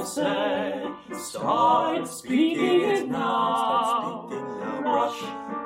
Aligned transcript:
français. 0.00 0.94
Start 1.12 2.08
speaking 2.08 2.80
it 2.80 3.08
now. 3.08 4.28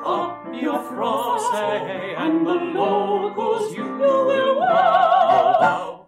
Up 0.05 0.47
your 0.53 0.79
français 0.91 2.19
and 2.19 2.47
the 2.47 2.55
locals 2.55 3.75
you 3.75 3.85
will 3.85 4.59
wow. 4.59 6.07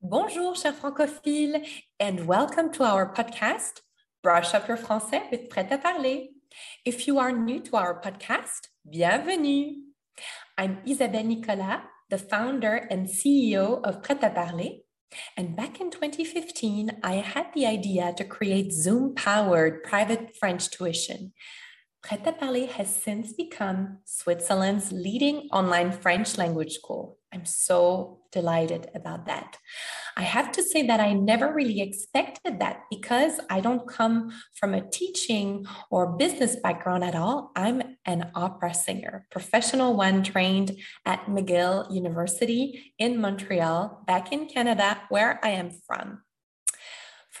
Bonjour, 0.00 0.54
chers 0.54 0.74
francophiles, 0.74 1.66
and 1.98 2.26
welcome 2.26 2.70
to 2.72 2.84
our 2.84 3.12
podcast, 3.12 3.82
Brush 4.22 4.54
Up 4.54 4.68
Your 4.68 4.78
Français 4.78 5.30
with 5.30 5.48
Prêt 5.48 5.68
à 5.70 5.82
Parler. 5.82 6.28
If 6.84 7.06
you 7.06 7.18
are 7.18 7.32
new 7.32 7.60
to 7.60 7.76
our 7.76 8.00
podcast, 8.00 8.68
bienvenue. 8.88 9.74
I'm 10.56 10.78
Isabelle 10.86 11.24
Nicolas, 11.24 11.82
the 12.08 12.18
founder 12.18 12.86
and 12.90 13.08
CEO 13.08 13.80
of 13.84 14.02
Prêt 14.02 14.22
à 14.22 14.32
Parler. 14.32 14.81
And 15.36 15.56
back 15.56 15.80
in 15.80 15.90
2015, 15.90 17.00
I 17.02 17.14
had 17.14 17.46
the 17.54 17.66
idea 17.66 18.14
to 18.16 18.24
create 18.24 18.72
Zoom 18.72 19.14
powered 19.14 19.82
private 19.84 20.36
French 20.36 20.70
tuition. 20.70 21.32
Prêt 22.02 22.24
à 22.24 22.36
Parler 22.36 22.66
has 22.66 22.94
since 22.94 23.32
become 23.32 23.98
Switzerland's 24.04 24.90
leading 24.90 25.48
online 25.52 25.92
French 25.92 26.36
language 26.36 26.72
school. 26.72 27.18
I'm 27.32 27.44
so 27.44 28.20
delighted 28.30 28.90
about 28.94 29.26
that. 29.26 29.56
I 30.16 30.22
have 30.22 30.52
to 30.52 30.62
say 30.62 30.86
that 30.86 31.00
I 31.00 31.14
never 31.14 31.52
really 31.52 31.80
expected 31.80 32.60
that 32.60 32.82
because 32.90 33.40
I 33.48 33.60
don't 33.60 33.88
come 33.88 34.32
from 34.54 34.74
a 34.74 34.88
teaching 34.90 35.64
or 35.90 36.16
business 36.16 36.56
background 36.56 37.04
at 37.04 37.14
all. 37.14 37.50
I'm 37.56 37.82
an 38.04 38.30
opera 38.34 38.74
singer, 38.74 39.26
professional 39.30 39.96
one 39.96 40.22
trained 40.22 40.76
at 41.06 41.26
McGill 41.26 41.92
University 41.94 42.92
in 42.98 43.20
Montreal, 43.20 44.02
back 44.06 44.32
in 44.32 44.46
Canada, 44.46 45.00
where 45.08 45.40
I 45.42 45.50
am 45.50 45.70
from. 45.86 46.22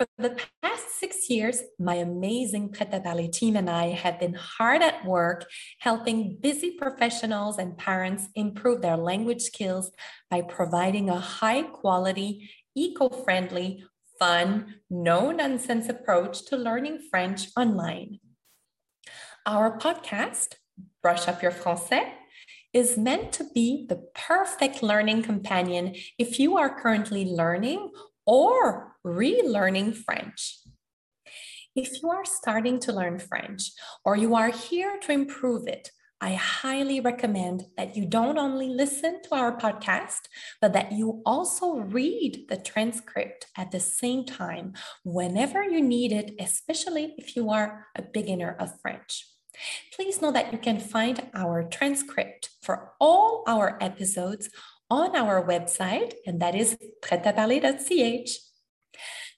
For 0.02 0.28
the 0.28 0.36
past 0.60 0.98
six 0.98 1.30
years, 1.30 1.62
my 1.78 1.94
amazing 1.94 2.70
Prêt 2.72 2.90
Parler 3.04 3.28
team 3.28 3.54
and 3.54 3.70
I 3.70 3.90
have 3.90 4.18
been 4.18 4.34
hard 4.34 4.82
at 4.82 5.04
work 5.04 5.46
helping 5.78 6.38
busy 6.40 6.72
professionals 6.72 7.56
and 7.58 7.78
parents 7.78 8.26
improve 8.34 8.82
their 8.82 8.96
language 8.96 9.42
skills 9.42 9.92
by 10.28 10.42
providing 10.42 11.08
a 11.08 11.20
high 11.20 11.62
quality, 11.62 12.50
eco 12.74 13.10
friendly, 13.10 13.84
fun, 14.18 14.74
no 14.90 15.30
nonsense 15.30 15.88
approach 15.88 16.46
to 16.46 16.56
learning 16.56 17.06
French 17.08 17.46
online. 17.56 18.18
Our 19.46 19.78
podcast, 19.78 20.54
Brush 21.00 21.28
Up 21.28 21.42
Your 21.42 21.52
Français, 21.52 22.10
is 22.72 22.98
meant 22.98 23.32
to 23.34 23.44
be 23.54 23.86
the 23.88 24.02
perfect 24.16 24.82
learning 24.82 25.22
companion 25.22 25.94
if 26.18 26.40
you 26.40 26.56
are 26.56 26.80
currently 26.80 27.24
learning 27.24 27.92
or 28.26 28.91
relearning 29.06 29.96
French. 29.96 30.58
If 31.74 32.02
you 32.02 32.10
are 32.10 32.24
starting 32.24 32.78
to 32.80 32.92
learn 32.92 33.18
French 33.18 33.72
or 34.04 34.16
you 34.16 34.34
are 34.34 34.50
here 34.50 34.98
to 35.00 35.12
improve 35.12 35.66
it, 35.66 35.90
I 36.20 36.34
highly 36.34 37.00
recommend 37.00 37.64
that 37.76 37.96
you 37.96 38.06
don't 38.06 38.38
only 38.38 38.68
listen 38.68 39.22
to 39.22 39.34
our 39.34 39.56
podcast, 39.56 40.28
but 40.60 40.72
that 40.72 40.92
you 40.92 41.20
also 41.26 41.78
read 41.78 42.46
the 42.48 42.58
transcript 42.58 43.46
at 43.56 43.72
the 43.72 43.80
same 43.80 44.24
time 44.24 44.74
whenever 45.04 45.64
you 45.64 45.82
need 45.82 46.12
it, 46.12 46.36
especially 46.38 47.14
if 47.18 47.34
you 47.34 47.50
are 47.50 47.88
a 47.96 48.02
beginner 48.02 48.54
of 48.60 48.80
French. 48.80 49.26
Please 49.96 50.22
know 50.22 50.30
that 50.30 50.52
you 50.52 50.58
can 50.58 50.78
find 50.78 51.28
our 51.34 51.64
transcript 51.64 52.50
for 52.62 52.92
all 53.00 53.42
our 53.48 53.76
episodes 53.80 54.48
on 54.88 55.16
our 55.16 55.44
website, 55.44 56.14
and 56.24 56.40
that 56.40 56.54
is 56.54 56.76
pretaparler.ch. 57.02 58.51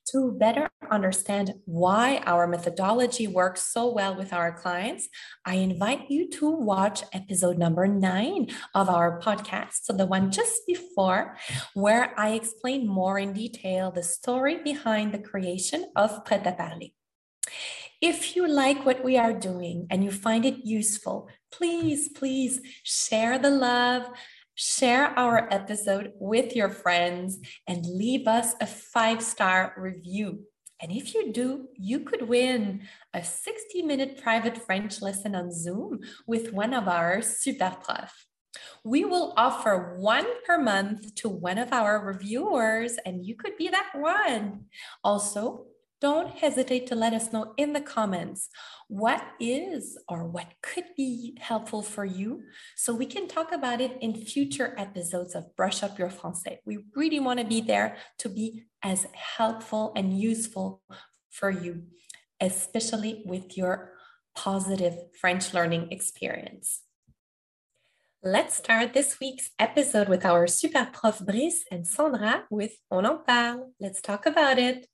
To 0.08 0.33
better 0.33 0.69
understand 0.91 1.55
why 1.64 2.22
our 2.27 2.47
methodology 2.47 3.27
works 3.27 3.72
so 3.72 3.91
well 3.92 4.14
with 4.14 4.33
our 4.33 4.52
clients, 4.52 5.08
I 5.45 5.55
invite 5.55 6.11
you 6.11 6.28
to 6.39 6.51
watch 6.51 7.02
episode 7.12 7.58
number 7.58 7.89
nine 7.89 8.48
of 8.74 8.90
our 8.90 9.18
podcast. 9.20 9.84
So, 9.84 9.92
the 9.95 10.06
one 10.06 10.30
just 10.30 10.67
before, 10.67 11.36
where 11.73 12.12
I 12.18 12.30
explain 12.34 12.86
more 12.86 13.18
in 13.18 13.33
detail 13.33 13.90
the 13.90 14.02
story 14.02 14.62
behind 14.62 15.12
the 15.12 15.18
creation 15.18 15.86
of 15.96 16.24
Prêt 16.24 16.45
à 16.45 16.57
Parler. 16.57 16.92
If 18.01 18.36
you 18.36 18.46
like 18.46 18.84
what 18.84 19.02
we 19.02 19.17
are 19.17 19.33
doing 19.33 19.86
and 19.89 20.05
you 20.05 20.11
find 20.11 20.45
it 20.45 20.67
useful, 20.67 21.28
please, 21.51 22.11
please 22.11 22.61
share 22.83 23.39
the 23.39 23.48
love, 23.48 24.07
share 24.54 25.18
our 25.18 25.52
episode 25.52 26.12
with 26.18 26.54
your 26.54 26.70
friends, 26.70 27.38
and 27.66 27.84
leave 27.86 28.26
us 28.26 28.54
a 28.60 28.66
five 28.66 29.22
star 29.22 29.74
review. 29.76 30.44
And 30.80 30.92
if 30.92 31.14
you 31.14 31.32
do, 31.32 31.68
you 31.76 32.00
could 32.00 32.28
win 32.28 32.82
a 33.14 33.24
60 33.24 33.82
minute 33.82 34.20
private 34.22 34.58
French 34.58 35.00
lesson 35.00 35.34
on 35.34 35.52
Zoom 35.52 36.00
with 36.26 36.52
one 36.52 36.74
of 36.74 36.88
our 36.88 37.22
super 37.22 37.76
profs. 37.82 38.26
We 38.84 39.04
will 39.04 39.32
offer 39.36 39.96
one 39.98 40.26
per 40.44 40.58
month 40.58 41.14
to 41.16 41.28
one 41.28 41.58
of 41.58 41.72
our 41.72 42.04
reviewers, 42.04 42.98
and 43.06 43.24
you 43.24 43.34
could 43.34 43.56
be 43.56 43.68
that 43.68 43.90
one. 43.94 44.66
Also, 45.02 45.66
don't 46.04 46.36
hesitate 46.36 46.86
to 46.86 46.94
let 46.94 47.14
us 47.14 47.32
know 47.32 47.54
in 47.56 47.72
the 47.72 47.80
comments 47.80 48.50
what 48.88 49.24
is 49.40 49.96
or 50.06 50.26
what 50.26 50.48
could 50.62 50.84
be 50.98 51.34
helpful 51.40 51.80
for 51.80 52.04
you 52.04 52.42
so 52.76 52.94
we 52.94 53.06
can 53.06 53.26
talk 53.26 53.52
about 53.52 53.80
it 53.80 53.96
in 54.02 54.12
future 54.14 54.74
episodes 54.76 55.34
of 55.34 55.56
Brush 55.56 55.82
Up 55.82 55.98
Your 55.98 56.10
Français. 56.10 56.58
We 56.66 56.80
really 56.94 57.20
want 57.20 57.40
to 57.40 57.46
be 57.46 57.62
there 57.62 57.96
to 58.18 58.28
be 58.28 58.64
as 58.82 59.06
helpful 59.14 59.94
and 59.96 60.20
useful 60.20 60.82
for 61.30 61.50
you, 61.50 61.84
especially 62.38 63.22
with 63.24 63.56
your 63.56 63.94
positive 64.36 64.98
French 65.18 65.54
learning 65.54 65.90
experience. 65.90 66.82
Let's 68.27 68.57
start 68.57 68.95
this 68.95 69.20
week's 69.20 69.51
episode 69.58 70.08
with 70.08 70.24
our 70.24 70.46
super 70.46 70.89
prof 70.90 71.20
Brice 71.27 71.62
and 71.70 71.86
Sandra 71.86 72.45
with 72.48 72.73
On 72.90 73.05
en 73.05 73.18
parle. 73.23 73.74
Let's 73.79 74.01
talk 74.01 74.24
about 74.24 74.58
it. 74.58 74.86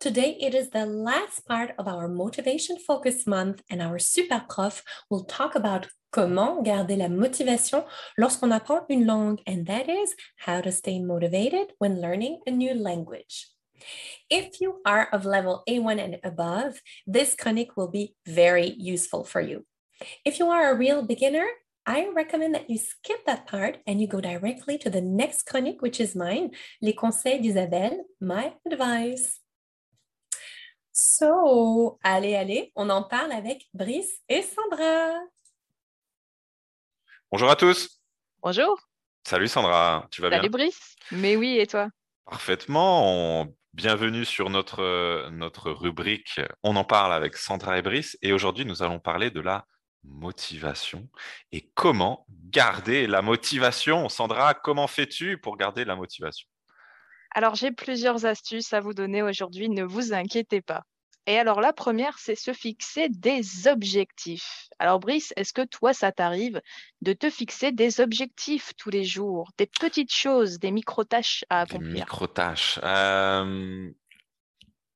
Today, 0.00 0.38
it 0.40 0.54
is 0.54 0.70
the 0.70 0.86
last 0.86 1.46
part 1.46 1.72
of 1.78 1.86
our 1.86 2.08
motivation 2.08 2.78
focus 2.78 3.26
month, 3.26 3.60
and 3.68 3.82
our 3.82 3.98
super 3.98 4.42
prof 4.48 4.82
will 5.10 5.24
talk 5.24 5.54
about 5.54 5.88
comment 6.12 6.64
garder 6.64 6.96
la 6.96 7.08
motivation 7.08 7.84
lorsqu'on 8.18 8.58
apprend 8.58 8.86
une 8.88 9.06
langue, 9.06 9.42
and 9.46 9.66
that 9.66 9.90
is 9.90 10.14
how 10.38 10.62
to 10.62 10.72
stay 10.72 10.98
motivated 10.98 11.74
when 11.76 12.00
learning 12.00 12.40
a 12.46 12.50
new 12.50 12.72
language. 12.72 13.48
If 14.30 14.62
you 14.62 14.80
are 14.86 15.10
of 15.12 15.26
level 15.26 15.62
A1 15.68 16.02
and 16.02 16.20
above, 16.24 16.80
this 17.06 17.34
chronique 17.34 17.76
will 17.76 17.88
be 17.88 18.14
very 18.26 18.74
useful 18.78 19.24
for 19.24 19.42
you. 19.42 19.66
If 20.24 20.38
you 20.38 20.46
are 20.46 20.72
a 20.72 20.78
real 20.78 21.02
beginner, 21.02 21.46
I 21.86 22.06
recommend 22.14 22.54
that 22.54 22.68
you 22.70 22.78
skip 22.78 23.24
that 23.26 23.46
part 23.46 23.78
and 23.86 24.00
you 24.00 24.06
go 24.06 24.20
directly 24.20 24.78
to 24.78 24.90
the 24.90 25.00
next 25.00 25.44
chronique, 25.46 25.82
which 25.82 25.98
is 26.00 26.14
mine, 26.14 26.50
Les 26.80 26.94
conseils 26.94 27.40
d'Isabelle, 27.40 27.98
my 28.20 28.52
advice. 28.70 29.40
So, 30.92 31.98
allez, 32.04 32.36
allez, 32.36 32.70
on 32.76 32.88
en 32.90 33.02
parle 33.02 33.32
avec 33.32 33.66
Brice 33.74 34.20
et 34.28 34.42
Sandra. 34.42 35.12
Bonjour 37.30 37.50
à 37.50 37.56
tous. 37.56 38.00
Bonjour. 38.42 38.78
Salut 39.26 39.48
Sandra, 39.48 40.06
tu 40.10 40.20
vas 40.20 40.30
Salut 40.30 40.48
bien? 40.48 40.50
Brice. 40.50 40.96
Mais 41.10 41.34
oui, 41.36 41.58
et 41.58 41.66
toi? 41.66 41.88
Parfaitement. 42.26 43.40
On- 43.42 43.54
Bienvenue 43.74 44.26
sur 44.26 44.50
notre, 44.50 45.30
notre 45.30 45.70
rubrique 45.70 46.42
On 46.62 46.76
en 46.76 46.84
parle 46.84 47.14
avec 47.14 47.36
Sandra 47.38 47.78
et 47.78 47.82
Brice. 47.82 48.18
Et 48.20 48.34
aujourd'hui, 48.34 48.66
nous 48.66 48.82
allons 48.82 49.00
parler 49.00 49.30
de 49.30 49.40
la 49.40 49.64
motivation 50.04 51.08
et 51.52 51.70
comment 51.74 52.26
garder 52.50 53.06
la 53.06 53.22
motivation. 53.22 54.08
Sandra, 54.08 54.54
comment 54.54 54.86
fais-tu 54.86 55.38
pour 55.38 55.56
garder 55.56 55.84
la 55.84 55.96
motivation? 55.96 56.48
Alors, 57.34 57.54
j'ai 57.54 57.72
plusieurs 57.72 58.26
astuces 58.26 58.72
à 58.72 58.80
vous 58.80 58.94
donner 58.94 59.22
aujourd'hui, 59.22 59.68
ne 59.68 59.84
vous 59.84 60.12
inquiétez 60.12 60.60
pas. 60.60 60.82
Et 61.26 61.38
alors, 61.38 61.60
la 61.60 61.72
première, 61.72 62.18
c'est 62.18 62.34
se 62.34 62.52
fixer 62.52 63.08
des 63.08 63.68
objectifs. 63.68 64.68
Alors, 64.80 64.98
Brice, 64.98 65.32
est-ce 65.36 65.52
que 65.52 65.62
toi, 65.62 65.94
ça 65.94 66.10
t'arrive 66.10 66.60
de 67.00 67.12
te 67.12 67.30
fixer 67.30 67.70
des 67.70 68.00
objectifs 68.00 68.72
tous 68.76 68.90
les 68.90 69.04
jours, 69.04 69.50
des 69.56 69.66
petites 69.66 70.12
choses, 70.12 70.58
des 70.58 70.72
micro-tâches 70.72 71.44
à 71.48 71.64
Des 71.64 71.74
accomplir? 71.74 71.92
micro-tâches. 71.92 72.80
Euh, 72.82 73.88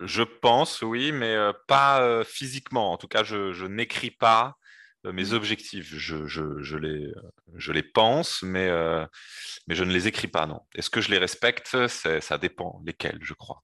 je 0.01 0.23
pense, 0.25 0.83
oui, 0.83 1.13
mais 1.13 1.33
euh, 1.33 1.53
pas 1.69 2.03
euh, 2.03 2.25
physiquement. 2.25 2.93
En 2.93 2.97
tout 2.97 3.09
cas, 3.09 3.23
je, 3.23 3.53
je 3.53 3.65
n'écris 3.65 4.11
pas 4.11 4.57
mes 5.13 5.33
Mhm. 5.33 5.35
objectifs. 5.35 5.89
Je, 5.95 6.27
je- 6.27 6.61
je 6.63 6.77
les, 6.77 7.07
euh, 7.07 7.23
je 7.57 7.73
les 7.73 7.83
pense, 7.83 8.43
mais, 8.43 8.69
euh, 8.69 9.07
mais 9.69 9.75
je 9.75 9.85
ne 9.85 9.93
les 9.93 10.09
écris 10.09 10.29
pas, 10.29 10.47
non. 10.47 10.61
Est-ce 10.75 10.91
que 10.91 11.01
je 11.01 11.11
les 11.11 11.19
respecte? 11.19 11.77
Ça 11.89 12.39
dépend 12.39 12.81
lesquels, 12.85 13.19
je 13.23 13.35
crois. 13.35 13.63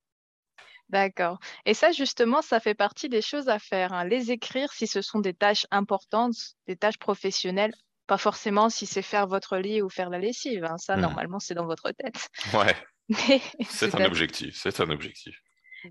D'accord. 0.88 1.38
Et 1.64 1.74
ça, 1.74 1.92
justement, 1.92 2.42
ça 2.42 2.60
fait 2.60 2.74
partie 2.74 3.08
des 3.08 3.22
choses 3.22 3.48
à 3.48 3.58
faire. 3.58 3.92
hein. 3.92 4.04
Les 4.04 4.30
écrire 4.30 4.72
si 4.72 4.86
ce 4.86 5.00
sont 5.02 5.20
des 5.20 5.34
tâches 5.34 5.66
importantes, 5.70 6.36
des 6.66 6.76
tâches 6.76 6.98
professionnelles, 6.98 7.74
Pas 8.08 8.18
forcément 8.18 8.68
si 8.68 8.84
c'est 8.84 9.00
faire 9.00 9.26
votre 9.28 9.56
lit 9.58 9.80
ou 9.80 9.88
faire 9.88 10.10
la 10.10 10.18
lessive. 10.18 10.64
hein. 10.64 10.76
Ça, 10.76 10.96
Mhm. 10.96 10.98
normalement, 10.98 11.38
c'est 11.38 11.54
dans 11.54 11.66
votre 11.66 11.92
tête. 11.92 12.28
Ouais, 12.52 12.76
c'est 13.68 13.94
un 13.94 14.04
objectif, 14.04 14.56
c'est 14.56 14.80
un 14.80 14.90
objectif. 14.90 15.36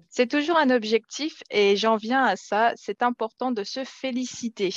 C'est 0.10 0.30
toujours 0.30 0.58
un 0.58 0.70
objectif 0.70 1.42
et 1.50 1.76
j'en 1.76 1.96
viens 1.96 2.24
à 2.24 2.36
ça. 2.36 2.74
C'est 2.76 3.04
important 3.04 3.52
de 3.52 3.64
se 3.64 3.84
féliciter 3.84 4.74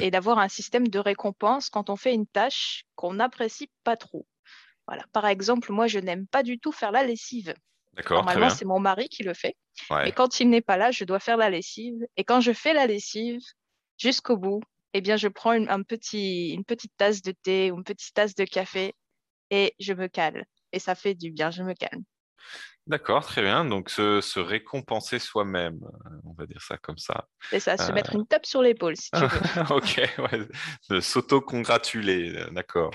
et 0.00 0.10
d'avoir 0.10 0.38
un 0.38 0.48
système 0.48 0.88
de 0.88 0.98
récompense 0.98 1.70
quand 1.70 1.90
on 1.90 1.96
fait 1.96 2.14
une 2.14 2.26
tâche 2.26 2.84
qu'on 2.94 3.14
n'apprécie 3.14 3.70
pas 3.84 3.96
trop. 3.96 4.26
Voilà. 4.86 5.04
Par 5.12 5.26
exemple, 5.26 5.72
moi, 5.72 5.86
je 5.86 5.98
n'aime 5.98 6.26
pas 6.26 6.42
du 6.42 6.58
tout 6.58 6.72
faire 6.72 6.92
la 6.92 7.04
lessive. 7.04 7.54
Normalement, 8.10 8.50
c'est 8.50 8.64
mon 8.64 8.80
mari 8.80 9.08
qui 9.08 9.22
le 9.22 9.34
fait. 9.34 9.56
Ouais. 9.90 10.08
Et 10.08 10.12
quand 10.12 10.40
il 10.40 10.48
n'est 10.48 10.60
pas 10.60 10.76
là, 10.76 10.90
je 10.90 11.04
dois 11.04 11.20
faire 11.20 11.36
la 11.36 11.50
lessive. 11.50 12.06
Et 12.16 12.24
quand 12.24 12.40
je 12.40 12.52
fais 12.52 12.72
la 12.72 12.86
lessive 12.86 13.40
jusqu'au 13.98 14.36
bout, 14.36 14.62
eh 14.94 15.00
bien, 15.00 15.16
je 15.16 15.28
prends 15.28 15.52
une, 15.52 15.68
un 15.68 15.82
petit, 15.82 16.50
une 16.50 16.64
petite 16.64 16.92
tasse 16.96 17.22
de 17.22 17.32
thé 17.32 17.70
ou 17.70 17.76
une 17.76 17.84
petite 17.84 18.14
tasse 18.14 18.34
de 18.34 18.44
café 18.44 18.94
et 19.50 19.74
je 19.78 19.92
me 19.92 20.08
calme. 20.08 20.44
Et 20.72 20.78
ça 20.78 20.94
fait 20.94 21.14
du 21.14 21.30
bien, 21.30 21.50
je 21.50 21.62
me 21.62 21.74
calme. 21.74 22.04
D'accord, 22.88 23.22
très 23.24 23.42
bien. 23.42 23.66
Donc, 23.66 23.90
se, 23.90 24.22
se 24.22 24.40
récompenser 24.40 25.18
soi-même, 25.18 25.78
euh, 25.84 26.10
on 26.24 26.32
va 26.32 26.46
dire 26.46 26.62
ça 26.62 26.78
comme 26.78 26.96
ça. 26.96 27.26
Et 27.52 27.60
ça, 27.60 27.76
se 27.76 27.90
Euh. 27.90 27.94
mettre 27.94 28.14
une 28.14 28.26
tape 28.26 28.46
sur 28.46 28.62
l'épaule, 28.62 28.96
si 28.96 29.10
tu 29.10 29.20
veux. 29.20 29.26
ok, 29.70 30.00
ouais. 30.18 31.00
S'auto-congratuler, 31.02 32.34
euh, 32.34 32.50
d'accord. 32.50 32.90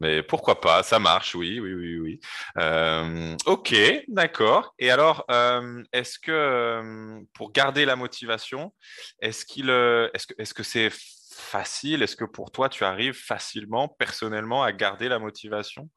Mais 0.00 0.22
pourquoi 0.24 0.60
pas, 0.60 0.82
ça 0.82 0.98
marche, 0.98 1.34
oui, 1.36 1.60
oui, 1.60 1.74
oui, 1.74 1.98
oui. 1.98 2.20
Euh, 2.58 3.36
ok, 3.46 3.72
d'accord. 4.08 4.74
Et 4.80 4.90
alors, 4.90 5.24
euh, 5.30 5.82
est-ce 5.92 6.18
que 6.18 6.32
euh, 6.32 7.20
pour 7.34 7.52
garder 7.52 7.84
la 7.84 7.94
motivation, 7.94 8.74
est-ce 9.20 9.44
qu'il, 9.44 9.70
euh, 9.70 10.08
est-ce 10.12 10.26
que, 10.26 10.34
est-ce 10.38 10.54
que 10.54 10.62
c'est 10.64 10.90
facile 11.32 12.02
Est-ce 12.02 12.16
que 12.16 12.24
pour 12.24 12.50
toi, 12.50 12.68
tu 12.68 12.82
arrives 12.82 13.14
facilement, 13.14 13.86
personnellement, 13.86 14.64
à 14.64 14.72
garder 14.72 15.08
la 15.08 15.18
motivation? 15.20 15.88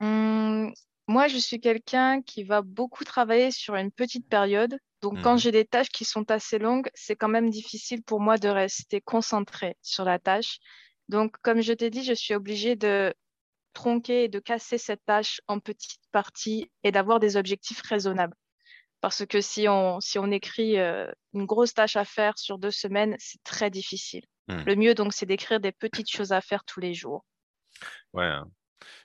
Hum, 0.00 0.72
moi, 1.10 1.26
je 1.26 1.38
suis 1.38 1.60
quelqu'un 1.60 2.22
qui 2.22 2.44
va 2.44 2.62
beaucoup 2.62 3.04
travailler 3.04 3.50
sur 3.50 3.74
une 3.74 3.90
petite 3.90 4.28
période. 4.28 4.78
Donc, 5.02 5.20
quand 5.20 5.32
Mhm. 5.32 5.38
j'ai 5.38 5.50
des 5.50 5.64
tâches 5.64 5.88
qui 5.88 6.04
sont 6.04 6.30
assez 6.30 6.58
longues, 6.58 6.88
c'est 6.94 7.16
quand 7.16 7.28
même 7.28 7.50
difficile 7.50 8.02
pour 8.02 8.20
moi 8.20 8.38
de 8.38 8.48
rester 8.48 9.00
concentré 9.00 9.76
sur 9.82 10.04
la 10.04 10.20
tâche. 10.20 10.58
Donc, 11.08 11.36
comme 11.42 11.62
je 11.62 11.72
t'ai 11.72 11.90
dit, 11.90 12.04
je 12.04 12.12
suis 12.14 12.34
obligée 12.34 12.76
de 12.76 13.12
tronquer 13.72 14.24
et 14.24 14.28
de 14.28 14.38
casser 14.38 14.78
cette 14.78 15.04
tâche 15.04 15.40
en 15.48 15.58
petites 15.58 16.00
parties 16.12 16.70
et 16.84 16.92
d'avoir 16.92 17.18
des 17.18 17.36
objectifs 17.36 17.82
raisonnables. 17.82 18.36
Parce 19.00 19.26
que 19.26 19.40
si 19.40 19.68
on, 19.68 20.00
si 20.00 20.18
on 20.18 20.30
écrit 20.30 20.78
euh, 20.78 21.10
une 21.34 21.46
grosse 21.46 21.74
tâche 21.74 21.96
à 21.96 22.04
faire 22.04 22.38
sur 22.38 22.58
deux 22.58 22.70
semaines, 22.70 23.16
c'est 23.18 23.42
très 23.42 23.70
difficile. 23.70 24.24
Mhm. 24.48 24.64
Le 24.66 24.76
mieux, 24.76 24.94
donc, 24.94 25.12
c'est 25.12 25.26
d'écrire 25.26 25.58
des 25.60 25.72
petites 25.72 26.10
choses 26.10 26.30
à 26.32 26.40
faire 26.40 26.64
tous 26.64 26.80
les 26.80 26.94
jours. 26.94 27.24
Ouais, 28.12 28.24
hein. 28.24 28.50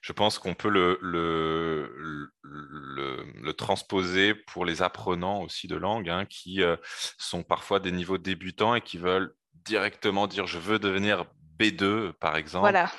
Je 0.02 0.14
pense 0.14 0.40
qu'on 0.40 0.54
peut 0.54 0.70
le, 0.70 0.98
le, 1.02 2.30
le, 2.44 3.24
le 3.42 3.54
transposer 3.54 4.34
pour 4.36 4.66
les 4.66 4.82
apprenants 4.82 5.42
aussi 5.42 5.68
de 5.68 5.76
langue, 5.76 6.10
hein, 6.10 6.26
qui 6.26 6.62
euh, 6.62 6.76
sont 7.18 7.44
parfois 7.44 7.80
des 7.80 7.92
niveaux 7.92 8.18
débutants 8.18 8.76
et 8.76 8.82
qui 8.82 8.98
veulent 8.98 9.36
directement 9.54 10.28
dire 10.28 10.48
je 10.48 10.60
veux 10.60 10.80
devenir 10.80 11.26
B2, 11.60 12.14
par 12.14 12.36
exemple. 12.36 12.62
Voilà. 12.62 12.92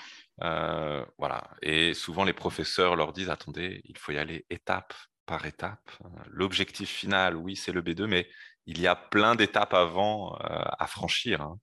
Euh, 0.43 1.05
voilà. 1.19 1.49
Et 1.63 1.95
souvent, 1.95 2.25
les 2.25 2.33
professeurs 2.33 2.97
leur 2.97 3.13
disent 3.13 3.31
attendez, 3.31 3.81
il 3.85 3.97
faut 3.99 4.13
y 4.13 4.19
aller 4.19 4.47
étape 4.51 4.95
par 5.27 5.45
étape. 5.47 5.91
L'objectif 6.27 6.91
final, 6.91 7.37
oui, 7.37 7.57
c'est 7.57 7.73
le 7.73 7.83
B2, 7.83 8.07
mais 8.07 8.29
il 8.67 8.81
y 8.81 8.87
a 8.87 8.97
plein 8.97 9.35
d'étapes 9.35 9.75
avant 9.75 10.35
euh, 10.37 10.63
à 10.79 10.87
franchir. 10.87 11.41
hein. 11.41 11.59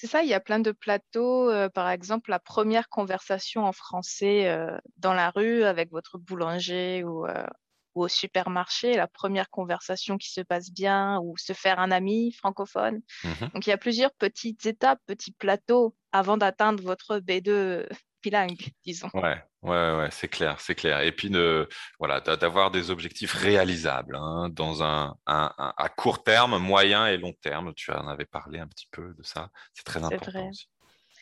C'est 0.00 0.06
ça, 0.06 0.22
il 0.22 0.28
y 0.28 0.34
a 0.34 0.38
plein 0.38 0.60
de 0.60 0.70
plateaux. 0.70 1.50
euh, 1.50 1.68
par 1.68 1.90
exemple, 1.90 2.30
la 2.30 2.38
première 2.38 2.88
conversation 2.88 3.64
en 3.64 3.72
français 3.72 4.46
euh, 4.48 4.78
dans 4.96 5.12
la 5.12 5.30
rue 5.30 5.64
avec 5.64 5.90
votre 5.90 6.18
boulanger 6.18 7.02
ou, 7.02 7.26
euh, 7.26 7.44
ou 7.96 8.04
au 8.04 8.08
supermarché, 8.08 8.94
la 8.94 9.08
première 9.08 9.50
conversation 9.50 10.16
qui 10.16 10.30
se 10.30 10.40
passe 10.40 10.70
bien 10.70 11.18
ou 11.24 11.36
se 11.36 11.52
faire 11.52 11.80
un 11.80 11.90
ami 11.90 12.32
francophone. 12.32 13.00
Mhm. 13.24 13.50
Donc, 13.54 13.66
il 13.66 13.70
y 13.70 13.72
a 13.72 13.76
plusieurs 13.76 14.12
petites 14.14 14.66
étapes, 14.66 15.00
petits 15.06 15.32
plateaux 15.32 15.96
avant 16.12 16.36
d'atteindre 16.36 16.80
votre 16.80 17.18
B2 17.18 17.88
bilingue, 18.22 18.70
disons. 18.84 19.10
Ouais, 19.14 19.42
ouais, 19.62 19.96
ouais, 19.96 20.08
c'est 20.10 20.28
clair, 20.28 20.60
c'est 20.60 20.74
clair. 20.74 21.00
Et 21.00 21.12
puis, 21.12 21.30
de, 21.30 21.68
voilà, 21.98 22.20
d'a- 22.20 22.36
d'avoir 22.36 22.70
des 22.70 22.90
objectifs 22.90 23.32
réalisables 23.32 24.16
hein, 24.16 24.48
dans 24.50 24.82
un, 24.82 25.16
un- 25.26 25.52
un- 25.56 25.74
à 25.76 25.88
court 25.88 26.22
terme, 26.22 26.58
moyen 26.58 27.06
et 27.06 27.16
long 27.16 27.32
terme. 27.40 27.72
Tu 27.74 27.90
en 27.90 28.06
avais 28.06 28.26
parlé 28.26 28.58
un 28.58 28.66
petit 28.66 28.88
peu 28.90 29.14
de 29.14 29.22
ça. 29.22 29.50
C'est 29.72 29.84
très 29.84 30.04
important 30.04 30.40
vrai. 30.40 30.48
aussi. 30.50 30.68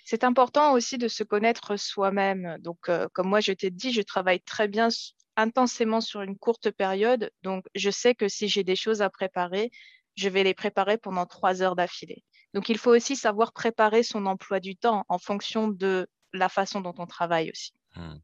C'est 0.05 0.25
important 0.25 0.73
aussi 0.73 0.99
de 0.99 1.09
se 1.09 1.25
connaître 1.25 1.77
soi-même. 1.77 2.59
Donc, 2.61 2.89
euh, 2.89 3.09
comme 3.13 3.29
moi, 3.29 3.41
je 3.41 3.53
t'ai 3.53 3.71
dit, 3.71 3.93
je 3.93 4.03
travaille 4.03 4.41
très 4.41 4.69
bien 4.69 4.89
intensément 5.37 6.01
sur 6.01 6.23
une 6.23 6.37
courte 6.39 6.71
période. 6.71 7.31
Donc, 7.43 7.65
je 7.75 7.91
sais 7.91 8.15
que 8.15 8.29
si 8.29 8.49
j'ai 8.49 8.65
des 8.65 8.77
choses 8.77 9.03
à 9.03 9.11
préparer, 9.11 9.71
je 10.17 10.29
vais 10.29 10.45
les 10.45 10.55
préparer 10.55 10.97
pendant 10.99 11.27
trois 11.27 11.63
heures 11.63 11.77
d'affilée. 11.77 12.25
Donc, 12.55 12.69
il 12.69 12.79
faut 12.79 12.91
aussi 12.95 13.17
savoir 13.17 13.53
préparer 13.53 14.03
son 14.03 14.27
emploi 14.27 14.61
du 14.61 14.77
temps 14.77 15.05
en 15.09 15.19
fonction 15.19 15.69
de 15.69 16.09
la 16.37 16.49
façon 16.49 16.81
dont 16.81 16.95
on 16.99 17.07
travaille 17.07 17.51
aussi. 17.51 17.73
Hmm. 17.95 18.17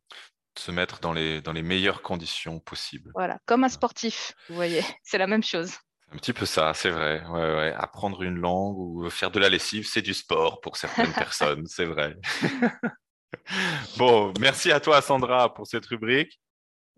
Se 0.56 0.70
mettre 0.70 1.00
dans 1.00 1.12
les, 1.12 1.40
dans 1.40 1.52
les 1.52 1.62
meilleures 1.62 2.02
conditions 2.02 2.60
possibles. 2.60 3.10
Voilà, 3.14 3.38
comme 3.46 3.64
un 3.64 3.68
sportif, 3.68 4.34
vous 4.48 4.54
voyez, 4.54 4.82
c'est 5.02 5.18
la 5.18 5.26
même 5.26 5.42
chose. 5.42 5.70
C'est 5.70 6.14
un 6.14 6.18
petit 6.18 6.32
peu 6.32 6.44
ça, 6.44 6.74
c'est 6.74 6.90
vrai. 6.90 7.24
Ouais, 7.26 7.54
ouais. 7.56 7.74
Apprendre 7.76 8.22
une 8.22 8.38
langue 8.38 8.78
ou 8.78 9.08
faire 9.08 9.30
de 9.30 9.40
la 9.40 9.48
lessive, 9.48 9.86
c'est 9.86 10.02
du 10.02 10.12
sport 10.12 10.60
pour 10.60 10.76
certaines 10.76 11.12
personnes, 11.14 11.66
c'est 11.66 11.86
vrai. 11.86 12.16
bon, 13.96 14.32
merci 14.38 14.70
à 14.70 14.80
toi, 14.80 15.00
Sandra, 15.00 15.54
pour 15.54 15.66
cette 15.66 15.86
rubrique. 15.86 16.38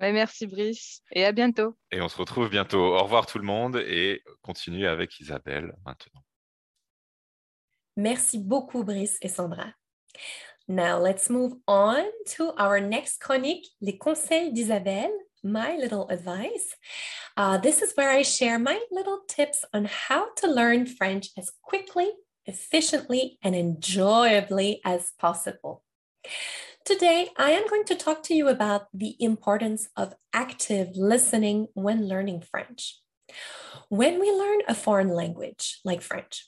Mais 0.01 0.13
merci, 0.13 0.47
Brice, 0.47 1.03
et 1.13 1.25
à 1.25 1.31
bientôt. 1.31 1.77
Et 1.93 2.01
on 2.01 2.09
se 2.09 2.17
retrouve 2.17 2.51
bientôt. 2.51 2.97
Au 2.97 3.03
revoir 3.05 3.27
tout 3.27 3.39
le 3.39 3.45
monde 3.45 3.77
et 3.77 4.23
continue 4.43 4.89
avec 4.89 5.21
Isabelle 5.21 5.73
maintenant. 5.87 6.25
Merci 7.97 8.39
beaucoup, 8.39 8.83
Brice 8.83 9.19
et 9.23 9.29
Sandra. 9.29 9.67
Now 10.67 10.99
let's 10.99 11.29
move 11.29 11.55
on 11.69 12.05
to 12.29 12.53
our 12.57 12.81
next 12.81 13.21
chronique, 13.21 13.67
les 13.83 13.99
conseils 13.99 14.55
d'Isabelle, 14.55 15.13
my 15.43 15.77
little 15.77 16.09
advice. 16.09 16.75
Uh, 17.37 17.59
this 17.59 17.83
is 17.83 17.93
where 17.97 18.11
I 18.11 18.23
share 18.23 18.59
my 18.59 18.81
little 18.91 19.21
tips 19.29 19.65
on 19.75 19.85
how 19.85 20.33
to 20.37 20.47
learn 20.47 20.87
French 20.87 21.29
as 21.37 21.51
quickly, 21.63 22.11
efficiently, 22.47 23.39
and 23.43 23.55
enjoyably 23.55 24.81
as 24.87 25.13
possible. 25.19 25.83
Today, 26.87 27.29
I 27.37 27.51
am 27.51 27.69
going 27.69 27.85
to 27.85 27.95
talk 27.95 28.23
to 28.25 28.35
you 28.35 28.49
about 28.49 28.87
the 28.95 29.17
importance 29.21 29.89
of 29.97 30.15
active 30.33 30.97
listening 30.97 31.69
when 31.75 32.09
learning 32.09 32.43
French. 32.51 33.01
When 33.91 34.19
we 34.19 34.31
learn 34.31 34.61
a 34.67 34.75
foreign 34.75 35.09
language 35.09 35.81
like 35.85 36.01
French, 36.01 36.47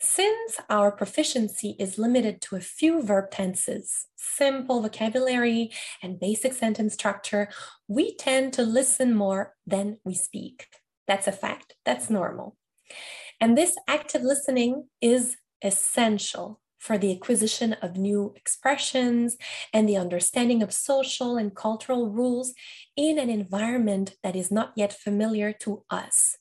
since 0.00 0.58
our 0.70 0.90
proficiency 0.90 1.76
is 1.78 1.98
limited 1.98 2.40
to 2.40 2.56
a 2.56 2.60
few 2.60 3.02
verb 3.02 3.30
tenses, 3.30 4.06
simple 4.16 4.80
vocabulary, 4.80 5.70
and 6.02 6.18
basic 6.18 6.54
sentence 6.54 6.94
structure, 6.94 7.48
we 7.86 8.16
tend 8.16 8.54
to 8.54 8.62
listen 8.62 9.14
more 9.14 9.54
than 9.66 9.98
we 10.04 10.14
speak. 10.14 10.66
That's 11.06 11.26
a 11.26 11.32
fact, 11.32 11.74
that's 11.84 12.08
normal. 12.08 12.56
And 13.40 13.56
this 13.56 13.76
active 13.86 14.22
listening 14.22 14.88
is 15.00 15.36
essential 15.62 16.60
for 16.78 16.96
the 16.96 17.14
acquisition 17.14 17.74
of 17.82 17.98
new 17.98 18.32
expressions 18.36 19.36
and 19.72 19.86
the 19.86 19.98
understanding 19.98 20.62
of 20.62 20.72
social 20.72 21.36
and 21.36 21.54
cultural 21.54 22.08
rules 22.08 22.54
in 22.96 23.18
an 23.18 23.28
environment 23.28 24.16
that 24.22 24.34
is 24.34 24.50
not 24.50 24.72
yet 24.76 24.94
familiar 24.94 25.52
to 25.52 25.84
us 25.90 26.38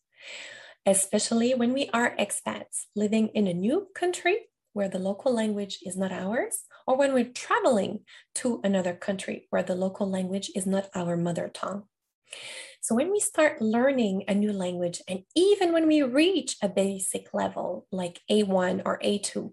especially 0.86 1.54
when 1.54 1.74
we 1.74 1.90
are 1.94 2.16
expats 2.18 2.86
living 2.96 3.30
in 3.30 3.48
a 3.48 3.54
new 3.54 3.88
country 3.96 4.50
where 4.74 4.90
the 4.90 5.00
local 5.00 5.34
language 5.34 5.80
is 5.84 5.98
not 5.98 6.12
ours, 6.12 6.64
or 6.88 6.98
when 6.98 7.14
we're 7.14 7.34
traveling 7.34 8.00
to 8.36 8.62
another 8.64 8.94
country 8.94 9.48
where 9.50 9.64
the 9.64 9.76
local 9.76 10.10
language 10.10 10.52
is 10.56 10.66
not 10.66 10.90
our 10.96 11.18
mother 11.18 11.50
tongue. 11.54 11.84
So, 12.82 12.96
when 12.96 13.12
we 13.12 13.20
start 13.20 13.62
learning 13.62 14.24
a 14.28 14.36
new 14.36 14.54
language, 14.54 15.02
and 15.08 15.24
even 15.36 15.74
when 15.74 15.88
we 15.88 16.02
reach 16.04 16.56
a 16.62 16.70
basic 16.70 17.34
level 17.34 17.88
like 17.92 18.22
A1 18.32 18.84
or 18.86 19.00
A2, 19.04 19.52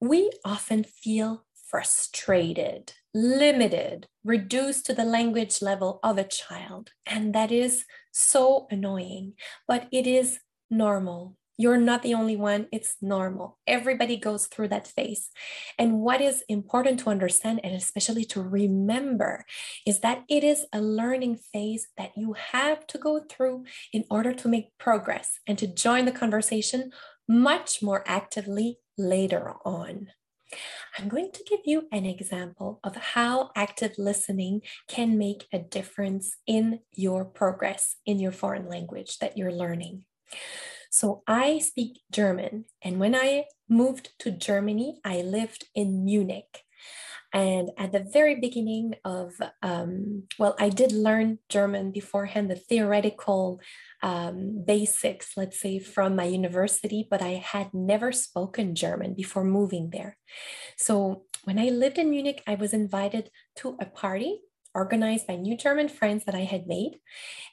we 0.00 0.30
often 0.44 0.84
feel 0.84 1.44
frustrated, 1.70 2.92
limited, 3.14 4.08
reduced 4.24 4.86
to 4.86 4.92
the 4.92 5.04
language 5.04 5.62
level 5.62 6.00
of 6.02 6.18
a 6.18 6.24
child. 6.24 6.90
And 7.06 7.34
that 7.34 7.52
is 7.52 7.84
so 8.12 8.66
annoying, 8.70 9.34
but 9.68 9.86
it 9.92 10.06
is 10.06 10.40
normal. 10.70 11.36
You're 11.56 11.78
not 11.78 12.02
the 12.02 12.14
only 12.14 12.34
one, 12.34 12.66
it's 12.72 12.96
normal. 13.00 13.58
Everybody 13.64 14.16
goes 14.16 14.48
through 14.48 14.68
that 14.68 14.88
phase. 14.88 15.30
And 15.78 16.00
what 16.00 16.20
is 16.20 16.42
important 16.48 16.98
to 17.00 17.10
understand, 17.10 17.60
and 17.62 17.76
especially 17.76 18.24
to 18.26 18.42
remember, 18.42 19.44
is 19.86 20.00
that 20.00 20.24
it 20.28 20.42
is 20.42 20.66
a 20.72 20.80
learning 20.80 21.36
phase 21.36 21.86
that 21.96 22.10
you 22.16 22.32
have 22.32 22.84
to 22.88 22.98
go 22.98 23.20
through 23.20 23.66
in 23.92 24.04
order 24.10 24.32
to 24.34 24.48
make 24.48 24.76
progress 24.78 25.38
and 25.46 25.56
to 25.58 25.68
join 25.68 26.06
the 26.06 26.12
conversation 26.12 26.90
much 27.28 27.80
more 27.80 28.02
actively 28.04 28.80
later 28.98 29.54
on. 29.64 30.08
I'm 30.96 31.08
going 31.08 31.30
to 31.32 31.44
give 31.48 31.60
you 31.64 31.88
an 31.90 32.06
example 32.06 32.78
of 32.84 32.94
how 32.94 33.50
active 33.56 33.94
listening 33.98 34.62
can 34.88 35.18
make 35.18 35.46
a 35.52 35.58
difference 35.58 36.36
in 36.46 36.80
your 36.94 37.24
progress 37.24 37.96
in 38.06 38.20
your 38.20 38.32
foreign 38.32 38.68
language 38.68 39.18
that 39.18 39.36
you're 39.36 39.52
learning. 39.52 40.04
So, 40.90 41.22
I 41.26 41.58
speak 41.58 42.00
German, 42.12 42.66
and 42.80 43.00
when 43.00 43.16
I 43.16 43.46
moved 43.68 44.10
to 44.20 44.30
Germany, 44.30 45.00
I 45.04 45.22
lived 45.22 45.66
in 45.74 46.04
Munich. 46.04 46.63
And 47.34 47.70
at 47.76 47.90
the 47.90 48.06
very 48.12 48.36
beginning 48.36 48.94
of, 49.04 49.34
um, 49.60 50.22
well, 50.38 50.54
I 50.60 50.68
did 50.68 50.92
learn 50.92 51.40
German 51.48 51.90
beforehand, 51.90 52.48
the 52.48 52.54
theoretical 52.54 53.60
um, 54.04 54.64
basics, 54.64 55.32
let's 55.36 55.60
say, 55.60 55.80
from 55.80 56.14
my 56.14 56.24
university, 56.24 57.06
but 57.10 57.20
I 57.20 57.42
had 57.44 57.74
never 57.74 58.12
spoken 58.12 58.76
German 58.76 59.14
before 59.14 59.42
moving 59.42 59.90
there. 59.90 60.16
So 60.76 61.24
when 61.42 61.58
I 61.58 61.70
lived 61.70 61.98
in 61.98 62.08
Munich, 62.08 62.40
I 62.46 62.54
was 62.54 62.72
invited 62.72 63.30
to 63.56 63.76
a 63.80 63.86
party 63.86 64.40
organized 64.72 65.26
by 65.26 65.34
new 65.34 65.56
German 65.56 65.88
friends 65.88 66.24
that 66.26 66.36
I 66.36 66.44
had 66.44 66.68
made. 66.68 67.00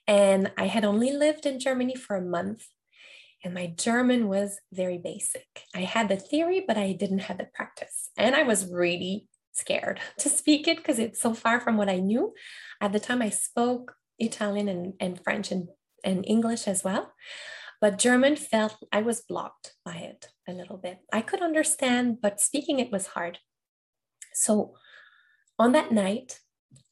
And 0.07 0.51
I 0.57 0.67
had 0.67 0.85
only 0.85 1.11
lived 1.11 1.47
in 1.47 1.59
Germany 1.59 1.95
for 1.95 2.15
a 2.15 2.21
month. 2.21 2.67
And 3.43 3.55
my 3.55 3.73
German 3.75 4.27
was 4.27 4.59
very 4.71 5.00
basic. 5.00 5.47
I 5.73 5.81
had 5.81 6.09
the 6.09 6.17
theory, 6.17 6.63
but 6.67 6.77
I 6.77 6.93
didn't 6.93 7.25
have 7.25 7.39
the 7.39 7.50
practice. 7.51 8.11
And 8.15 8.35
I 8.35 8.43
was 8.43 8.69
really 8.71 9.27
scared 9.51 10.00
to 10.20 10.29
speak 10.29 10.67
it 10.67 10.77
because 10.77 11.00
it's 11.00 11.22
so 11.22 11.34
far 11.34 11.60
from 11.60 11.77
what 11.77 11.89
I 11.89 11.98
knew. 11.98 12.34
At 12.79 12.91
the 12.91 13.00
time, 13.00 13.22
I 13.22 13.29
spoke 13.29 13.96
Italian 14.20 14.67
and, 14.67 14.93
and 15.00 15.24
French 15.24 15.51
and, 15.51 15.67
and 16.03 16.25
English 16.27 16.67
as 16.67 16.84
well. 16.84 17.13
But 17.79 17.98
German 17.98 18.36
felt 18.36 18.77
I 18.91 19.01
was 19.01 19.22
blocked 19.22 19.74
by 19.84 19.96
it 19.96 20.29
a 20.48 20.53
little 20.53 20.77
bit. 20.77 21.00
I 21.12 21.22
could 21.22 21.41
understand, 21.41 22.22
but 22.22 22.39
speaking 22.39 22.79
it 22.79 22.91
was 22.91 23.08
hard. 23.08 23.39
So 24.34 24.75
on 25.58 25.72
that 25.72 25.91
night, 25.91 26.39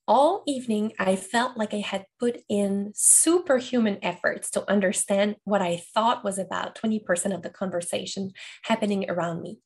all 0.07 0.41
evening, 0.47 0.93
I 0.97 1.15
felt 1.15 1.55
like 1.55 1.71
I 1.71 1.81
had 1.81 2.05
put 2.19 2.41
in 2.49 2.91
superhuman 2.95 3.99
efforts 4.01 4.49
to 4.51 4.67
understand 4.67 5.35
what 5.43 5.61
I 5.61 5.83
thought 5.93 6.23
was 6.23 6.39
about 6.39 6.75
20% 6.75 7.35
of 7.35 7.43
the 7.43 7.51
conversation 7.51 8.31
happening 8.63 9.07
around 9.07 9.43
me. 9.43 9.59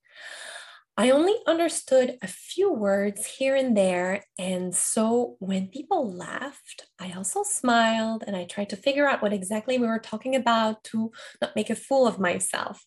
I 0.95 1.09
only 1.09 1.33
understood 1.47 2.17
a 2.21 2.27
few 2.27 2.71
words 2.71 3.25
here 3.25 3.55
and 3.55 3.75
there. 3.75 4.23
And 4.37 4.75
so 4.75 5.37
when 5.39 5.69
people 5.69 6.15
laughed, 6.15 6.85
I 6.99 7.11
also 7.13 7.41
smiled 7.41 8.23
and 8.27 8.35
I 8.35 8.45
tried 8.45 8.69
to 8.69 8.77
figure 8.77 9.07
out 9.07 9.21
what 9.21 9.33
exactly 9.33 9.79
we 9.79 9.87
were 9.87 9.99
talking 9.99 10.35
about 10.35 10.83
to 10.85 11.11
not 11.41 11.55
make 11.55 11.71
a 11.71 11.75
fool 11.75 12.05
of 12.05 12.19
myself. 12.19 12.85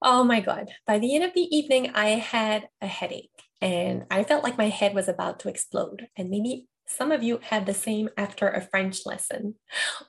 Oh 0.00 0.24
my 0.24 0.40
God. 0.40 0.70
By 0.86 0.98
the 0.98 1.14
end 1.14 1.24
of 1.24 1.34
the 1.34 1.54
evening, 1.54 1.90
I 1.94 2.10
had 2.10 2.68
a 2.80 2.86
headache 2.86 3.30
and 3.60 4.04
I 4.10 4.24
felt 4.24 4.44
like 4.44 4.56
my 4.56 4.68
head 4.68 4.94
was 4.94 5.08
about 5.08 5.40
to 5.40 5.48
explode. 5.48 6.08
And 6.16 6.30
maybe 6.30 6.66
some 6.86 7.12
of 7.12 7.22
you 7.22 7.40
had 7.42 7.66
the 7.66 7.74
same 7.74 8.08
after 8.16 8.48
a 8.48 8.62
French 8.62 9.04
lesson 9.04 9.56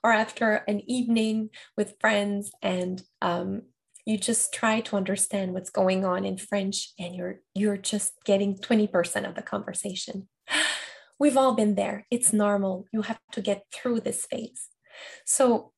or 0.03 0.13
after 0.13 0.63
an 0.67 0.81
evening 0.89 1.49
with 1.75 1.95
friends 1.99 2.51
and 2.61 3.01
um, 3.21 3.63
you 4.07 4.17
just 4.17 4.53
try 4.53 4.79
to 4.79 4.95
understand 4.95 5.53
what's 5.53 5.69
going 5.69 6.05
on 6.05 6.23
in 6.23 6.37
French 6.37 6.93
and 6.97 7.13
you're 7.13 7.41
you're 7.53 7.75
just 7.75 8.13
getting 8.23 8.57
20% 8.57 9.27
of 9.27 9.35
the 9.35 9.41
conversation. 9.41 10.29
We've 11.19 11.35
all 11.35 11.55
been 11.55 11.75
there. 11.75 12.05
It's 12.09 12.31
normal. 12.31 12.85
You 12.93 13.01
have 13.01 13.19
to 13.33 13.41
get 13.41 13.63
through 13.73 13.99
this 14.01 14.25
phase. 14.25 14.69
So 15.25 15.73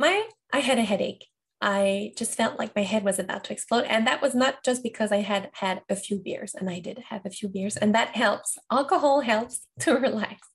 my 0.00 0.28
I 0.52 0.58
had 0.58 0.78
a 0.78 0.82
headache. 0.82 1.26
I 1.60 2.12
just 2.16 2.34
felt 2.34 2.58
like 2.58 2.74
my 2.74 2.82
head 2.82 3.04
was 3.04 3.20
about 3.20 3.44
to 3.44 3.52
explode. 3.52 3.84
And 3.84 4.04
that 4.06 4.20
was 4.20 4.34
not 4.34 4.64
just 4.64 4.82
because 4.82 5.12
I 5.12 5.18
had 5.18 5.50
had 5.52 5.82
a 5.88 5.94
few 5.94 6.18
beers, 6.18 6.54
and 6.54 6.68
I 6.68 6.80
did 6.80 6.98
have 7.10 7.24
a 7.24 7.30
few 7.30 7.48
beers, 7.48 7.76
and 7.76 7.94
that 7.94 8.16
helps. 8.16 8.58
Alcohol 8.72 9.20
helps 9.20 9.66
to 9.80 9.94
relax. 9.94 10.48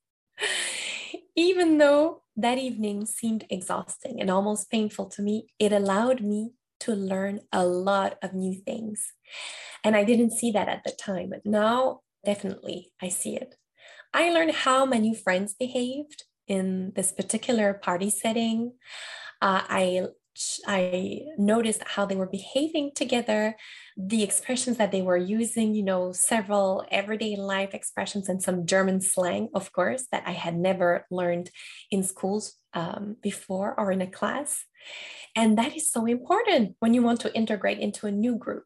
Even 1.36 1.78
though 1.78 2.24
that 2.36 2.58
evening 2.58 3.06
seemed 3.06 3.46
exhausting 3.50 4.20
and 4.20 4.30
almost 4.30 4.70
painful 4.70 5.08
to 5.12 5.22
me, 5.22 5.48
it 5.60 5.72
allowed 5.72 6.22
me 6.22 6.52
to 6.82 6.94
learn 6.94 7.40
a 7.52 7.66
lot 7.66 8.18
of 8.22 8.34
new 8.34 8.54
things. 8.54 9.14
And 9.84 9.96
I 9.96 10.04
didn't 10.04 10.32
see 10.32 10.52
that 10.52 10.68
at 10.68 10.84
the 10.84 10.92
time, 10.92 11.30
but 11.30 11.46
now 11.46 12.02
definitely 12.26 12.92
I 13.02 13.10
see 13.10 13.36
it. 13.36 13.56
I 14.14 14.32
learned 14.32 14.52
how 14.52 14.86
my 14.86 14.98
new 14.98 15.16
friends 15.16 15.54
behaved 15.54 16.24
in 16.48 16.92
this 16.96 17.12
particular 17.12 17.74
party 17.74 18.10
setting. 18.10 18.74
Uh, 19.42 19.62
I 19.68 20.08
I 20.68 21.22
noticed 21.38 21.82
how 21.86 22.06
they 22.06 22.16
were 22.16 22.28
behaving 22.28 22.92
together, 22.96 23.56
the 23.96 24.24
expressions 24.24 24.78
that 24.78 24.92
they 24.92 25.02
were 25.02 25.18
using, 25.18 25.74
you 25.74 25.84
know, 25.84 26.12
several 26.12 26.86
everyday 26.92 27.36
life 27.36 27.74
expressions 27.74 28.28
and 28.28 28.42
some 28.42 28.66
German 28.66 29.00
slang, 29.02 29.50
of 29.54 29.72
course, 29.72 30.08
that 30.12 30.24
I 30.26 30.32
had 30.32 30.58
never 30.58 31.06
learned 31.10 31.52
in 31.90 32.04
schools 32.04 32.54
um, 32.74 33.16
before 33.22 33.80
or 33.80 33.92
in 33.92 34.02
a 34.02 34.08
class. 34.08 34.66
And 35.36 35.58
that 35.58 35.76
is 35.76 35.92
so 35.92 36.06
important 36.06 36.76
when 36.80 36.94
you 36.94 37.02
want 37.02 37.22
to 37.22 37.34
integrate 37.34 37.80
into 37.80 38.06
a 38.06 38.12
new 38.12 38.36
group. 38.36 38.66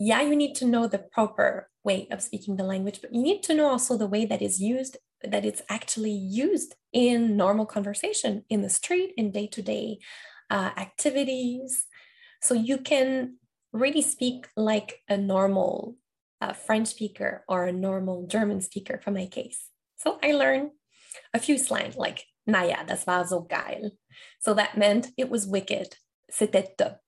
Yeah, 0.00 0.22
you 0.22 0.36
need 0.36 0.54
to 0.56 0.64
know 0.64 0.86
the 0.86 0.98
proper 0.98 1.68
way 1.84 2.08
of 2.10 2.22
speaking 2.22 2.56
the 2.56 2.64
language, 2.64 3.00
but 3.02 3.14
you 3.14 3.22
need 3.22 3.42
to 3.44 3.54
know 3.54 3.68
also 3.68 3.96
the 3.96 4.06
way 4.06 4.24
that 4.24 4.40
is 4.40 4.60
used, 4.60 4.96
that 5.22 5.44
it's 5.44 5.62
actually 5.68 6.12
used 6.12 6.76
in 6.92 7.36
normal 7.36 7.66
conversation 7.66 8.44
in 8.48 8.62
the 8.62 8.70
street, 8.70 9.12
in 9.16 9.32
day 9.32 9.48
to 9.48 9.60
day 9.60 9.98
uh, 10.50 10.70
activities. 10.76 11.86
So 12.42 12.54
you 12.54 12.78
can 12.78 13.36
really 13.72 14.02
speak 14.02 14.48
like 14.56 15.02
a 15.08 15.16
normal 15.16 15.96
uh, 16.40 16.52
French 16.52 16.88
speaker 16.88 17.44
or 17.48 17.66
a 17.66 17.72
normal 17.72 18.26
German 18.26 18.60
speaker 18.60 19.00
for 19.02 19.10
my 19.10 19.26
case. 19.26 19.66
So 19.96 20.18
I 20.22 20.32
learned 20.32 20.70
a 21.34 21.38
few 21.38 21.58
slang 21.58 21.92
like 21.96 22.24
naja, 22.48 22.86
das 22.86 23.06
war 23.06 23.26
so 23.26 23.40
geil. 23.40 23.90
So 24.40 24.54
that 24.54 24.78
meant 24.78 25.08
it 25.16 25.28
was 25.28 25.46
wicked. 25.46 25.96
C'était 26.32 26.76
top. 26.76 27.00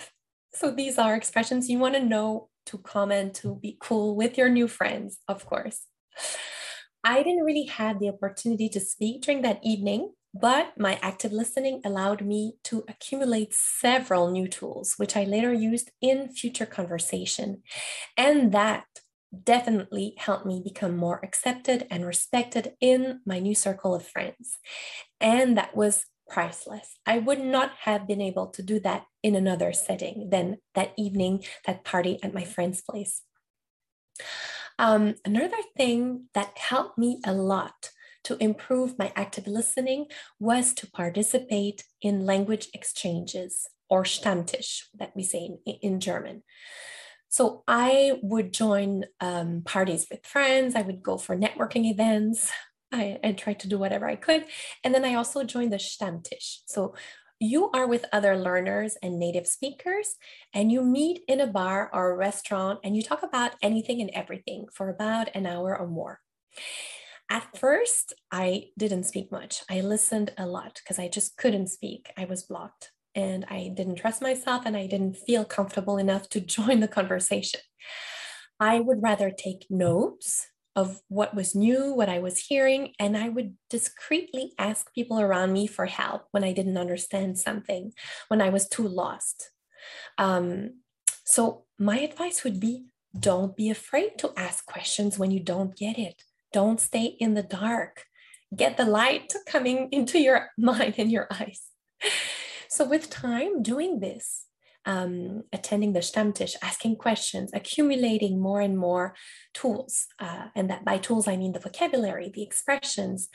So 0.52 0.70
these 0.70 0.99
are 0.99 1.14
expressions 1.14 1.68
you 1.68 1.78
want 1.78 1.94
to 1.94 2.04
know 2.04 2.50
to 2.66 2.78
comment, 2.78 3.35
to 3.37 3.56
be 3.56 3.76
cool 3.80 4.16
with 4.16 4.37
your 4.37 4.49
new 4.49 4.68
friends, 4.68 5.18
of 5.28 5.47
course. 5.47 5.87
I 7.02 7.23
didn't 7.23 7.44
really 7.44 7.64
have 7.64 7.99
the 7.99 8.09
opportunity 8.09 8.68
to 8.70 8.80
speak 8.80 9.23
during 9.23 9.42
that 9.42 9.61
evening 9.62 10.12
but 10.33 10.79
my 10.79 10.99
active 11.03 11.33
listening 11.33 11.81
allowed 11.85 12.25
me 12.25 12.55
to 12.65 12.85
accumulate 12.89 13.53
several 13.53 14.31
new 14.31 14.47
tools, 14.47 14.95
which 14.97 15.17
I 15.17 15.25
later 15.25 15.53
used 15.53 15.91
in 16.01 16.33
future 16.33 16.67
conversation. 16.67 17.63
And 18.17 18.53
that 18.53 18.85
definitely 19.45 20.15
helped 20.19 20.47
me 20.47 20.61
become 20.63 20.97
more 20.97 21.21
accepted 21.23 21.87
and 21.91 22.07
respected 22.07 22.75
in 22.81 23.21
my 23.25 23.39
new 23.39 23.55
circle 23.55 23.95
of 23.95 24.07
friends. 24.07 24.59
And 25.21 25.57
that 25.57 25.77
was 25.77 26.07
priceless. 26.29 26.99
I 27.07 27.19
would 27.19 27.41
not 27.41 27.73
have 27.81 28.07
been 28.07 28.21
able 28.21 28.47
to 28.49 28.63
do 28.63 28.79
that 28.81 29.05
in 29.23 29.35
another 29.35 29.73
setting 29.73 30.31
than 30.31 30.59
that 30.75 30.93
evening, 30.97 31.45
that 31.67 31.85
party 31.85 32.19
at 32.23 32.35
my 32.35 32.45
friend's 32.45 32.83
place. 32.83 33.23
Um, 34.79 35.17
another 35.25 35.59
thing 35.77 36.29
that 36.35 36.57
helped 36.57 36.97
me 36.97 37.21
a 37.27 37.33
lot 37.33 37.91
to 38.25 38.37
improve 38.43 38.99
my 38.99 39.12
active 39.17 39.47
listening 39.47 40.07
was 40.39 40.73
to 40.75 40.91
participate 40.91 41.85
in 42.00 42.27
language 42.27 42.69
exchanges 42.75 43.67
or 43.89 44.05
Stammtisch 44.05 44.85
that 44.95 45.12
we 45.17 45.23
say 45.23 45.50
in, 45.67 45.75
in 45.83 46.00
German. 46.00 46.43
So 47.29 47.62
I 47.69 48.19
would 48.23 48.53
join 48.53 49.05
um, 49.21 49.62
parties 49.65 50.07
with 50.11 50.27
friends. 50.27 50.75
I 50.75 50.83
would 50.83 51.03
go 51.03 51.17
for 51.17 51.37
networking 51.37 51.91
events. 51.91 52.50
I, 52.93 53.19
I 53.23 53.33
tried 53.33 53.61
to 53.61 53.69
do 53.69 53.79
whatever 53.79 54.09
I 54.09 54.17
could. 54.17 54.45
And 54.83 54.93
then 54.95 55.05
I 55.05 55.15
also 55.15 55.45
joined 55.45 55.73
the 55.73 55.77
Stammtisch. 55.77 56.59
So 56.67 56.95
you 57.39 57.71
are 57.71 57.87
with 57.87 58.05
other 58.12 58.37
learners 58.37 58.97
and 59.03 59.19
native 59.19 59.47
speakers, 59.47 60.17
and 60.53 60.71
you 60.71 60.83
meet 60.83 61.23
in 61.27 61.41
a 61.41 61.47
bar 61.47 61.89
or 61.93 62.11
a 62.11 62.17
restaurant 62.17 62.81
and 62.85 62.95
you 62.95 63.03
talk 63.03 63.23
about 63.23 63.53
anything 63.62 64.03
and 64.03 64.11
everything 64.11 64.67
for 64.75 64.91
about 64.91 65.35
an 65.35 65.47
hour 65.47 65.77
or 65.77 65.87
more. 65.89 66.21
At 67.31 67.57
first, 67.57 68.13
I 68.33 68.71
didn't 68.77 69.05
speak 69.05 69.31
much. 69.31 69.63
I 69.71 69.83
listened 69.83 70.33
a 70.37 70.47
lot 70.47 70.81
because 70.83 70.99
I 70.99 71.07
just 71.07 71.37
couldn't 71.37 71.69
speak. 71.69 72.13
I 72.19 72.25
was 72.25 72.43
blocked 72.43 72.91
and 73.15 73.45
I 73.49 73.73
didn't 73.73 73.97
trust 73.97 74.21
myself 74.21 74.65
and 74.67 74.77
I 74.77 74.89
didn't 74.89 75.17
feel 75.17 75.45
comfortable 75.45 75.97
enough 75.97 76.29
to 76.31 76.41
join 76.57 76.81
the 76.81 76.89
conversation. 76.89 77.61
I 78.59 78.81
would 78.81 79.01
rather 79.01 79.31
take 79.31 79.67
notes 79.71 80.49
of 80.75 81.01
what 81.09 81.35
was 81.35 81.55
new, 81.55 81.93
what 81.95 82.09
I 82.09 82.19
was 82.19 82.39
hearing, 82.39 82.95
and 82.99 83.17
I 83.17 83.29
would 83.29 83.57
discreetly 83.69 84.53
ask 84.59 84.93
people 84.93 85.21
around 85.21 85.53
me 85.53 85.67
for 85.67 85.87
help 85.87 86.27
when 86.33 86.45
I 86.45 86.53
didn't 86.53 86.79
understand 86.79 87.39
something, 87.39 87.93
when 88.29 88.41
I 88.41 88.51
was 88.51 88.69
too 88.69 88.87
lost. 88.87 89.51
Um, 90.19 90.81
so, 91.25 91.65
my 91.79 92.01
advice 92.01 92.45
would 92.45 92.61
be 92.61 92.87
don't 93.19 93.57
be 93.57 93.71
afraid 93.71 94.19
to 94.19 94.33
ask 94.37 94.65
questions 94.67 95.19
when 95.19 95.31
you 95.31 95.41
don't 95.41 95.77
get 95.77 95.99
it. 95.99 96.23
Don't 96.52 96.80
stay 96.80 97.04
in 97.04 97.35
the 97.35 97.42
dark. 97.42 98.04
Get 98.54 98.76
the 98.76 98.85
light 98.85 99.33
coming 99.47 99.88
into 99.92 100.19
your 100.19 100.50
mind 100.59 100.95
and 100.99 101.11
your 101.11 101.28
eyes. 101.30 101.62
So, 102.69 102.88
with 102.88 103.11
time 103.11 103.62
doing 103.62 104.00
this, 104.00 104.47
um, 104.87 105.45
attending 105.52 105.92
the 105.92 106.00
Stammtisch, 106.00 106.57
asking 106.62 106.97
questions, 106.97 107.50
accumulating 107.52 108.40
more 108.40 108.61
and 108.61 108.78
more 108.78 109.14
tools. 109.52 110.07
Uh, 110.19 110.47
and 110.54 110.71
that 110.71 110.85
by 110.85 110.99
tools, 110.99 111.28
I 111.28 111.37
mean 111.37 111.52
the 111.52 111.61
vocabulary, 111.61 112.30
the 112.33 112.42
expressions, 112.42 113.28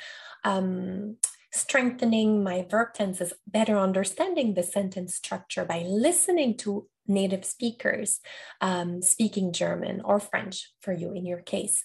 um, 0.43 1.17
strengthening 1.53 2.43
my 2.43 2.65
verb 2.69 2.93
tenses, 2.93 3.33
better 3.47 3.77
understanding 3.77 4.53
the 4.53 4.63
sentence 4.63 5.15
structure 5.15 5.65
by 5.65 5.83
listening 5.87 6.57
to 6.57 6.87
native 7.07 7.45
speakers 7.45 8.19
um, 8.61 9.01
speaking 9.01 9.53
German 9.53 10.01
or 10.03 10.19
French 10.19 10.71
for 10.81 10.93
you 10.93 11.13
in 11.13 11.25
your 11.25 11.41
case. 11.41 11.83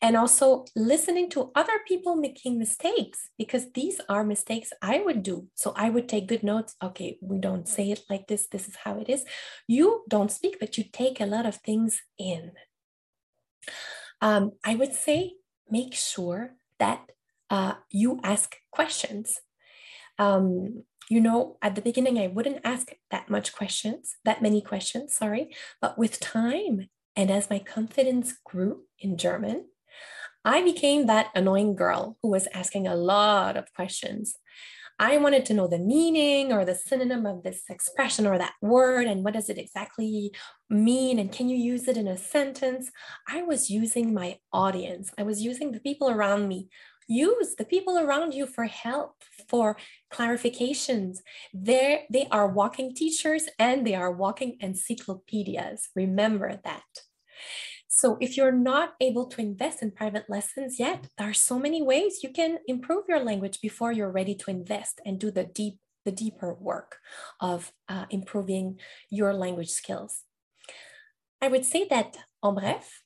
And 0.00 0.16
also 0.16 0.64
listening 0.74 1.30
to 1.30 1.50
other 1.54 1.80
people 1.86 2.16
making 2.16 2.58
mistakes 2.58 3.28
because 3.38 3.72
these 3.72 4.00
are 4.08 4.24
mistakes 4.24 4.72
I 4.80 5.00
would 5.00 5.22
do. 5.22 5.48
So 5.54 5.72
I 5.76 5.90
would 5.90 6.08
take 6.08 6.28
good 6.28 6.42
notes. 6.42 6.74
Okay, 6.82 7.18
we 7.20 7.38
don't 7.38 7.68
say 7.68 7.90
it 7.90 8.02
like 8.08 8.26
this. 8.26 8.46
This 8.48 8.68
is 8.68 8.76
how 8.76 8.98
it 8.98 9.08
is. 9.08 9.24
You 9.66 10.04
don't 10.08 10.30
speak, 10.30 10.58
but 10.60 10.78
you 10.78 10.84
take 10.90 11.20
a 11.20 11.26
lot 11.26 11.46
of 11.46 11.56
things 11.56 12.00
in. 12.18 12.52
Um, 14.20 14.52
I 14.64 14.74
would 14.74 14.94
say 14.94 15.34
make 15.70 15.94
sure 15.94 16.54
that 16.78 17.10
uh, 17.50 17.74
you 17.90 18.20
ask 18.22 18.56
questions. 18.70 19.40
Um, 20.18 20.84
you 21.08 21.20
know, 21.20 21.58
at 21.62 21.74
the 21.74 21.82
beginning, 21.82 22.18
I 22.18 22.28
wouldn't 22.28 22.60
ask 22.64 22.92
that 23.10 23.30
much 23.30 23.52
questions, 23.52 24.16
that 24.24 24.42
many 24.42 24.60
questions, 24.60 25.14
sorry. 25.14 25.54
But 25.80 25.98
with 25.98 26.20
time 26.20 26.88
and 27.16 27.30
as 27.30 27.50
my 27.50 27.58
confidence 27.58 28.34
grew 28.44 28.84
in 28.98 29.16
German, 29.18 29.66
I 30.44 30.62
became 30.62 31.06
that 31.06 31.30
annoying 31.34 31.76
girl 31.76 32.16
who 32.22 32.30
was 32.30 32.48
asking 32.52 32.86
a 32.86 32.96
lot 32.96 33.56
of 33.56 33.72
questions. 33.74 34.36
I 34.98 35.16
wanted 35.16 35.44
to 35.46 35.54
know 35.54 35.66
the 35.66 35.78
meaning 35.78 36.52
or 36.52 36.64
the 36.64 36.74
synonym 36.74 37.26
of 37.26 37.42
this 37.42 37.62
expression 37.68 38.26
or 38.26 38.38
that 38.38 38.54
word 38.60 39.06
and 39.06 39.24
what 39.24 39.34
does 39.34 39.48
it 39.48 39.58
exactly 39.58 40.32
mean 40.70 41.18
and 41.18 41.32
can 41.32 41.48
you 41.48 41.56
use 41.56 41.88
it 41.88 41.96
in 41.96 42.06
a 42.06 42.16
sentence? 42.16 42.90
I 43.28 43.42
was 43.42 43.70
using 43.70 44.14
my 44.14 44.38
audience. 44.52 45.10
I 45.18 45.22
was 45.22 45.42
using 45.42 45.72
the 45.72 45.80
people 45.80 46.10
around 46.10 46.46
me 46.46 46.68
use 47.12 47.54
the 47.56 47.64
people 47.64 47.98
around 47.98 48.32
you 48.32 48.46
for 48.46 48.64
help 48.64 49.14
for 49.48 49.76
clarifications. 50.12 51.18
They 51.52 52.06
they 52.10 52.26
are 52.30 52.48
walking 52.48 52.94
teachers 52.94 53.44
and 53.58 53.86
they 53.86 53.94
are 53.94 54.12
walking 54.12 54.56
encyclopedias. 54.60 55.88
Remember 55.94 56.60
that. 56.64 56.90
So 57.88 58.16
if 58.20 58.36
you're 58.36 58.58
not 58.72 58.94
able 59.00 59.26
to 59.26 59.40
invest 59.40 59.82
in 59.82 59.90
private 59.90 60.24
lessons 60.28 60.78
yet 60.78 61.08
there 61.18 61.28
are 61.28 61.34
so 61.34 61.58
many 61.58 61.82
ways 61.82 62.20
you 62.22 62.32
can 62.32 62.58
improve 62.66 63.04
your 63.08 63.22
language 63.22 63.60
before 63.60 63.92
you're 63.92 64.10
ready 64.10 64.34
to 64.36 64.50
invest 64.50 65.00
and 65.04 65.18
do 65.18 65.30
the 65.30 65.44
deep 65.44 65.76
the 66.04 66.12
deeper 66.12 66.54
work 66.54 66.96
of 67.40 67.72
uh, 67.88 68.06
improving 68.10 68.80
your 69.10 69.32
language 69.32 69.70
skills. 69.70 70.24
I 71.40 71.48
would 71.48 71.64
say 71.64 71.86
that 71.90 72.16
en 72.44 72.54
bref 72.54 73.01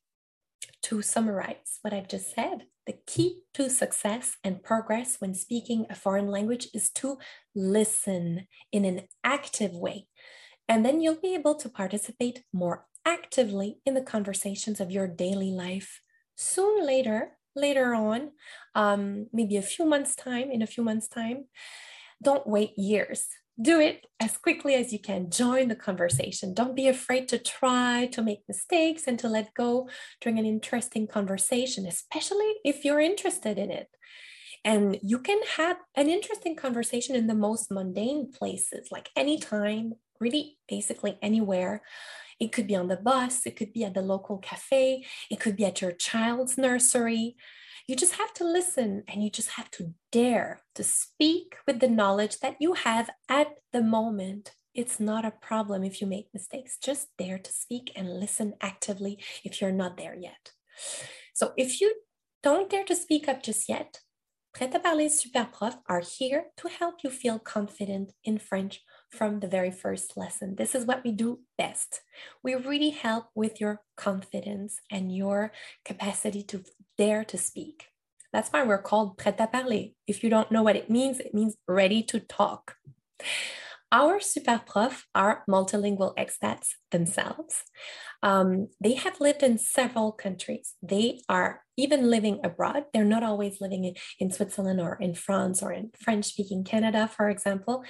to 0.87 1.03
summarize 1.03 1.79
what 1.83 1.93
i've 1.93 2.09
just 2.09 2.35
said 2.35 2.67
the 2.87 2.97
key 3.07 3.43
to 3.55 3.69
success 3.69 4.37
and 4.45 4.63
progress 4.63 5.17
when 5.19 5.35
speaking 5.35 5.87
a 5.91 5.95
foreign 5.95 6.29
language 6.29 6.69
is 6.73 6.89
to 6.91 7.19
listen 7.55 8.47
in 8.73 8.85
an 8.85 9.03
active 9.25 9.73
way. 9.73 10.07
And 10.69 10.85
then 10.85 11.01
you'll 11.01 11.21
be 11.21 11.35
able 11.35 11.57
to 11.57 11.69
participate 11.69 12.45
more 12.53 12.87
actively 13.05 13.79
in 13.85 13.95
the 13.95 14.03
conversations 14.03 14.81
of 14.81 14.91
your 14.91 15.09
daily 15.09 15.51
life. 15.51 16.01
Soon 16.37 16.87
later, 16.87 17.39
later 17.55 17.95
on, 17.95 18.33
um, 18.75 19.27
maybe 19.33 19.57
a 19.57 19.63
few 19.63 19.85
months' 19.85 20.15
time, 20.15 20.51
in 20.51 20.63
a 20.63 20.67
few 20.67 20.85
months' 20.85 21.09
time, 21.09 21.47
don't 22.23 22.47
wait 22.47 22.73
years 22.77 23.27
do 23.61 23.81
it 23.81 24.07
as 24.21 24.37
quickly 24.37 24.75
as 24.75 24.93
you 24.93 24.99
can. 24.99 25.31
Join 25.31 25.69
the 25.69 25.77
conversation. 25.77 26.53
Don't 26.53 26.77
be 26.77 26.89
afraid 26.89 27.29
to 27.29 27.39
try 27.39 28.09
to 28.13 28.23
make 28.23 28.43
mistakes 28.49 29.05
and 29.07 29.19
to 29.19 29.29
let 29.29 29.55
go 29.55 29.89
during 30.21 30.39
an 30.39 30.45
interesting 30.45 31.07
conversation, 31.07 31.87
especially 31.87 32.53
if 32.65 32.85
you're 32.85 33.01
interested 33.01 33.59
in 33.59 33.71
it. 33.71 33.89
And 34.65 34.99
you 35.03 35.21
can 35.21 35.41
have 35.57 35.77
an 35.95 36.09
interesting 36.09 36.57
conversation 36.57 37.15
in 37.15 37.29
the 37.29 37.35
most 37.35 37.71
mundane 37.71 38.33
places, 38.33 38.89
like 38.91 39.11
anytime, 39.17 39.95
really 40.21 40.59
basically 40.69 41.19
anywhere. 41.23 41.83
It 42.39 42.53
could 42.53 42.67
be 42.67 42.77
on 42.77 42.89
the 42.89 42.97
bus, 42.97 43.47
it 43.47 43.57
could 43.57 43.73
be 43.73 43.85
at 43.85 43.95
the 43.95 44.03
local 44.03 44.39
cafe, 44.39 45.07
it 45.31 45.41
could 45.41 45.57
be 45.57 45.65
at 45.65 45.81
your 45.81 45.93
child's 45.93 46.59
nursery. 46.59 47.37
You 47.87 47.95
just 47.95 48.15
have 48.15 48.35
to 48.35 48.45
listen 48.45 49.05
and 49.07 49.23
you 49.23 49.31
just 49.31 49.51
have 49.51 49.71
to 49.73 49.95
dare 50.11 50.63
to 50.75 50.83
speak 50.83 51.55
with 51.67 51.79
the 51.79 51.89
knowledge 51.89 52.41
that 52.41 52.57
you 52.59 52.75
have 52.75 53.11
at 53.29 53.49
the 53.73 53.83
moment. 53.83 54.55
It's 54.75 54.99
not 54.99 55.25
a 55.25 55.31
problem 55.31 55.85
if 55.85 56.01
you 56.01 56.07
make 56.09 56.29
mistakes. 56.35 56.79
Just 56.83 57.09
dare 57.17 57.39
to 57.39 57.53
speak 57.53 57.93
and 57.95 58.19
listen 58.21 58.55
actively 58.61 59.23
if 59.45 59.61
you're 59.61 59.71
not 59.71 59.97
there 59.97 60.17
yet. 60.17 60.51
So 61.33 61.53
if 61.57 61.81
you 61.81 61.95
don't 62.43 62.69
dare 62.69 62.85
to 62.85 62.97
speak 62.97 63.29
up 63.29 63.43
just 63.43 63.69
yet, 63.69 64.01
Prêt 64.57 64.75
à 64.75 64.83
parler 64.83 65.11
Super 65.11 65.45
Prof 65.53 65.77
are 65.87 66.01
here 66.01 66.47
to 66.57 66.69
help 66.69 67.05
you 67.05 67.11
feel 67.11 67.39
confident 67.39 68.13
in 68.25 68.39
French 68.39 68.81
from 69.11 69.41
the 69.41 69.47
very 69.47 69.71
first 69.71 70.17
lesson. 70.17 70.57
This 70.57 70.75
is 70.75 70.87
what 70.87 71.05
we 71.05 71.13
do 71.13 71.41
best. 71.59 72.01
We 72.43 72.55
really 72.55 72.89
help 72.89 73.27
with 73.35 73.61
your 73.61 73.83
confidence 73.99 74.81
and 74.91 75.15
your 75.15 75.53
capacity 75.85 76.43
to 76.45 76.65
dare 76.99 77.25
to 77.25 77.39
speak. 77.39 77.89
That's 78.33 78.51
why 78.51 78.65
we're 78.65 78.83
called 78.83 79.17
prêt 79.17 79.39
à 79.39 79.51
parler. 79.51 79.93
If 80.07 80.23
you 80.23 80.31
don't 80.31 80.53
know 80.53 80.63
what 80.63 80.77
it 80.77 80.91
means, 80.91 81.21
it 81.21 81.35
means 81.35 81.57
ready 81.67 82.03
to 82.05 82.21
talk. 82.21 82.77
Our 83.93 84.19
super 84.19 84.61
prof 84.67 85.07
are 85.15 85.45
multilingual 85.49 86.17
expats 86.17 86.71
themselves. 86.91 87.63
Um, 88.23 88.69
they 88.81 88.95
have 88.95 89.21
lived 89.21 89.45
in 89.45 89.59
several 89.59 90.11
countries. 90.11 90.75
They 90.83 91.21
are 91.29 91.63
even 91.77 92.11
living 92.11 92.41
abroad. 92.43 92.87
They're 92.93 93.05
not 93.05 93.23
always 93.23 93.61
living 93.61 93.85
in, 93.85 93.95
in 94.19 94.33
Switzerland 94.33 94.81
or 94.81 94.99
in 95.01 95.15
France 95.15 95.63
or 95.63 95.73
in 95.73 95.93
French 95.99 96.27
speaking 96.27 96.65
Canada, 96.65 97.09
for 97.09 97.31
example. 97.31 97.85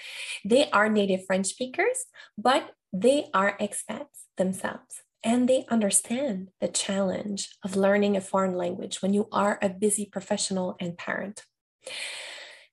They 0.45 0.69
are 0.71 0.91
native 0.91 1.25
French 1.27 1.47
speakers, 1.47 2.05
but 2.37 2.71
they 2.93 3.27
are 3.33 3.57
expats 3.59 4.29
themselves. 4.37 5.03
And 5.25 5.49
they 5.49 5.65
understand 5.69 6.51
the 6.61 6.69
challenge 6.69 7.57
of 7.65 7.77
learning 7.77 8.17
a 8.17 8.21
foreign 8.21 8.55
language 8.55 9.03
when 9.03 9.13
you 9.13 9.29
are 9.33 9.59
a 9.61 9.69
busy 9.69 10.07
professional 10.07 10.77
and 10.79 10.97
parent. 10.97 11.45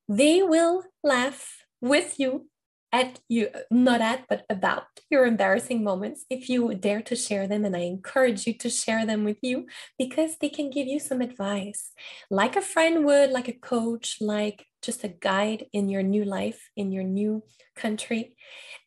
They 0.08 0.44
will 0.44 0.84
laugh 1.04 1.64
with 1.82 2.20
you 2.20 2.48
at 2.94 3.20
you, 3.28 3.50
not 3.72 4.02
at, 4.02 4.26
but 4.30 4.46
about 4.50 4.84
your 5.10 5.26
embarrassing 5.26 5.84
moments 5.84 6.26
if 6.30 6.48
you 6.48 6.74
dare 6.76 7.02
to 7.02 7.16
share 7.16 7.48
them. 7.48 7.66
And 7.66 7.76
I 7.76 7.80
encourage 7.80 8.46
you 8.46 8.54
to 8.60 8.70
share 8.70 9.06
them 9.06 9.24
with 9.24 9.38
you 9.42 9.66
because 9.98 10.38
they 10.38 10.50
can 10.50 10.70
give 10.70 10.88
you 10.88 11.00
some 11.00 11.20
advice, 11.20 11.92
like 12.30 12.56
a 12.56 12.62
friend 12.62 13.04
would, 13.04 13.32
like 13.32 13.48
a 13.48 13.54
coach, 13.54 14.18
like 14.22 14.68
just 14.84 15.04
a 15.04 15.08
guide 15.08 15.66
in 15.74 15.90
your 15.90 16.04
new 16.04 16.24
life, 16.24 16.70
in 16.78 16.92
your 16.92 17.04
new 17.04 17.44
country. 17.76 18.36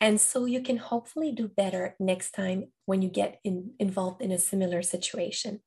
And 0.00 0.20
so 0.20 0.44
you 0.44 0.62
can 0.62 0.76
hopefully 0.76 1.32
do 1.32 1.48
better 1.48 1.96
next 1.98 2.30
time 2.30 2.68
when 2.84 3.02
you 3.02 3.08
get 3.08 3.40
in, 3.42 3.72
involved 3.80 4.22
in 4.22 4.30
a 4.30 4.38
similar 4.38 4.82
situation. 4.82 5.60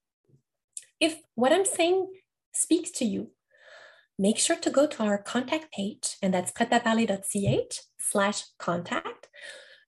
If 1.01 1.17
what 1.35 1.51
I'm 1.51 1.65
saying 1.65 2.07
speaks 2.53 2.91
to 2.91 3.05
you, 3.05 3.31
make 4.19 4.37
sure 4.37 4.57
to 4.57 4.69
go 4.69 4.85
to 4.85 5.01
our 5.01 5.17
contact 5.17 5.71
page, 5.71 6.17
and 6.21 6.33
that's 6.33 6.51
pretaparler.ch 6.51 7.79
slash 7.97 8.43
contact, 8.59 9.29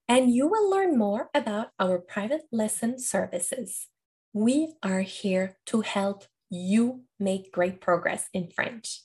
and 0.07 0.33
you 0.33 0.47
will 0.47 0.69
learn 0.69 0.97
more 0.97 1.29
about 1.35 1.67
our 1.77 1.99
private 1.99 2.43
lesson 2.51 2.97
services. 2.97 3.87
We 4.33 4.73
are 4.81 5.01
here 5.01 5.57
to 5.67 5.81
help 5.81 6.23
you 6.49 7.03
make 7.19 7.51
great 7.51 7.81
progress 7.81 8.29
in 8.33 8.49
French. 8.49 9.01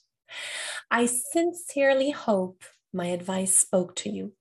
I 0.91 1.07
sincerely 1.07 2.13
hope 2.13 2.63
my 2.93 3.07
advice 3.07 3.55
spoke 3.55 3.97
to 3.97 4.11
you. 4.11 4.33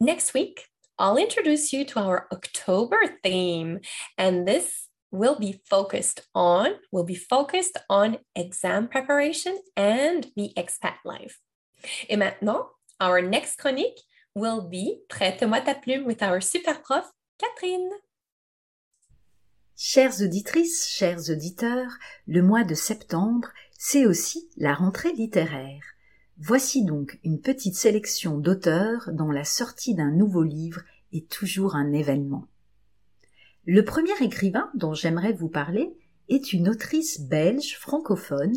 Next 0.00 0.32
week, 0.32 0.64
I'll 0.98 1.16
introduce 1.16 1.72
you 1.72 1.84
to 1.84 2.00
our 2.00 2.28
October 2.32 3.00
theme, 3.22 3.80
and 4.16 4.48
this 4.48 4.87
will 5.10 5.38
be 5.38 5.60
focused 5.64 6.28
on 6.34 6.74
will 6.92 7.04
be 7.04 7.14
focused 7.14 7.78
on 7.88 8.18
exam 8.34 8.88
preparation 8.88 9.56
and 9.76 10.26
the 10.36 10.52
expat 10.56 10.96
life. 11.04 11.40
Et 12.08 12.16
maintenant, 12.16 12.66
our 13.00 13.22
next 13.22 13.56
chronique 13.56 14.00
will 14.34 14.62
be 14.62 15.00
Prête-moi 15.08 15.60
ta 15.60 15.74
plume 15.74 16.04
with 16.04 16.22
our 16.22 16.40
super 16.40 16.74
prof 16.74 17.10
Catherine. 17.38 17.88
Chères 19.76 20.20
auditrices, 20.22 20.88
chers 20.88 21.30
auditeurs, 21.30 21.92
le 22.26 22.42
mois 22.42 22.64
de 22.64 22.74
septembre, 22.74 23.48
c'est 23.78 24.06
aussi 24.06 24.50
la 24.56 24.74
rentrée 24.74 25.12
littéraire. 25.12 25.82
Voici 26.36 26.84
donc 26.84 27.18
une 27.22 27.40
petite 27.40 27.76
sélection 27.76 28.38
d'auteurs 28.38 29.10
dont 29.12 29.30
la 29.30 29.44
sortie 29.44 29.94
d'un 29.94 30.10
nouveau 30.10 30.42
livre 30.42 30.82
est 31.12 31.30
toujours 31.30 31.76
un 31.76 31.92
événement. 31.92 32.48
Le 33.70 33.84
premier 33.84 34.14
écrivain 34.22 34.70
dont 34.72 34.94
j'aimerais 34.94 35.34
vous 35.34 35.50
parler 35.50 35.94
est 36.30 36.54
une 36.54 36.70
autrice 36.70 37.20
belge 37.20 37.76
francophone 37.76 38.54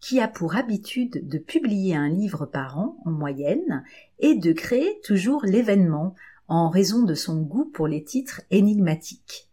qui 0.00 0.20
a 0.20 0.26
pour 0.26 0.56
habitude 0.56 1.28
de 1.28 1.36
publier 1.36 1.94
un 1.94 2.08
livre 2.08 2.46
par 2.46 2.78
an 2.78 2.96
en 3.04 3.10
moyenne 3.10 3.84
et 4.20 4.34
de 4.34 4.54
créer 4.54 5.02
toujours 5.04 5.44
l'événement 5.44 6.14
en 6.48 6.70
raison 6.70 7.02
de 7.02 7.12
son 7.12 7.42
goût 7.42 7.66
pour 7.66 7.88
les 7.88 8.04
titres 8.04 8.40
énigmatiques. 8.50 9.50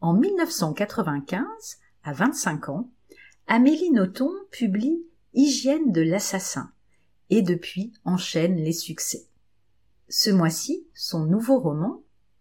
En 0.00 0.14
1995, 0.14 1.44
à 2.04 2.14
25 2.14 2.70
ans, 2.70 2.88
Amélie 3.48 3.90
Nothomb 3.90 4.32
publie 4.50 5.04
Hygiène 5.34 5.92
de 5.92 6.00
l'assassin 6.00 6.72
et 7.28 7.42
depuis 7.42 7.92
enchaîne 8.06 8.56
les 8.56 8.72
succès. 8.72 9.26
Ce 10.08 10.30
mois-ci, 10.30 10.86
son 10.94 11.26
nouveau 11.26 11.58
roman, 11.58 12.00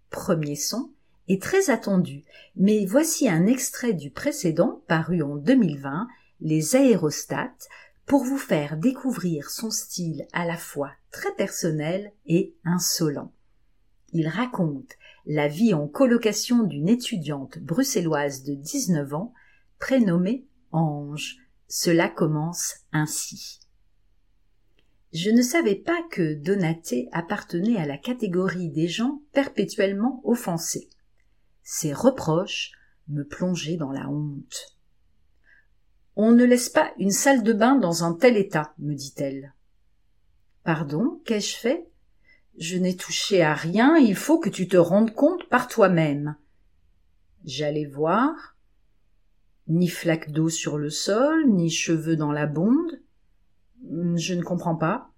Premier 0.10 0.56
son, 0.56 0.94
est 1.28 1.42
très 1.42 1.70
attendu, 1.70 2.24
mais 2.56 2.86
voici 2.86 3.28
un 3.28 3.46
extrait 3.46 3.94
du 3.94 4.12
précédent 4.12 4.82
paru 4.88 5.22
en 5.22 5.36
2020, 5.36 6.08
Les 6.40 6.76
aérostats, 6.76 7.52
pour 8.06 8.24
vous 8.24 8.38
faire 8.38 8.78
découvrir 8.78 9.50
son 9.50 9.70
style 9.70 10.28
à 10.32 10.46
la 10.46 10.56
fois 10.56 10.92
très 11.12 11.34
personnel 11.34 12.12
et 12.26 12.56
insolent. 12.64 13.32
Il 14.14 14.28
raconte 14.28 14.94
la 15.26 15.48
vie 15.48 15.74
en 15.74 15.88
colocation 15.88 16.64
d'une 16.64 16.88
étudiante 16.88 17.60
bruxelloise 17.60 18.44
de 18.44 18.54
19 18.54 19.14
ans, 19.14 19.34
prénommée 19.80 20.46
Ange. 20.72 21.38
Cela 21.68 22.08
commence 22.08 22.76
ainsi. 22.94 23.60
Je 25.12 25.30
ne 25.30 25.42
savais 25.42 25.76
pas 25.76 26.02
que 26.12 26.34
Donaté 26.36 27.10
appartenait 27.12 27.78
à 27.78 27.86
la 27.86 27.98
catégorie 27.98 28.70
des 28.70 28.88
gens 28.88 29.22
perpétuellement 29.34 30.22
offensés. 30.24 30.90
Ses 31.70 31.92
reproches 31.92 32.72
me 33.10 33.26
plongeaient 33.26 33.76
dans 33.76 33.92
la 33.92 34.08
honte. 34.08 34.78
On 36.16 36.32
ne 36.32 36.46
laisse 36.46 36.70
pas 36.70 36.94
une 36.98 37.12
salle 37.12 37.44
de 37.44 37.52
bain 37.52 37.76
dans 37.76 38.06
un 38.06 38.14
tel 38.14 38.38
état, 38.38 38.74
me 38.80 38.96
dit-elle. 38.96 39.54
Pardon, 40.64 41.22
qu'ai-je 41.26 41.58
fait? 41.58 41.90
Je 42.58 42.78
n'ai 42.78 42.96
touché 42.96 43.42
à 43.42 43.54
rien, 43.54 43.98
il 43.98 44.16
faut 44.16 44.40
que 44.40 44.48
tu 44.48 44.70
te 44.70 44.78
rendes 44.78 45.14
compte 45.14 45.50
par 45.50 45.68
toi-même. 45.68 46.38
J'allais 47.44 47.86
voir. 47.86 48.56
Ni 49.68 49.90
flaque 49.90 50.32
d'eau 50.32 50.48
sur 50.48 50.78
le 50.78 50.90
sol, 50.90 51.50
ni 51.50 51.70
cheveux 51.70 52.16
dans 52.16 52.32
la 52.32 52.46
bonde. 52.46 53.02
Je 54.16 54.34
ne 54.34 54.42
comprends 54.42 54.78
pas. 54.78 55.12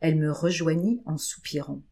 Elle 0.00 0.16
me 0.16 0.32
rejoignit 0.32 1.02
en 1.06 1.18
soupirant. 1.18 1.82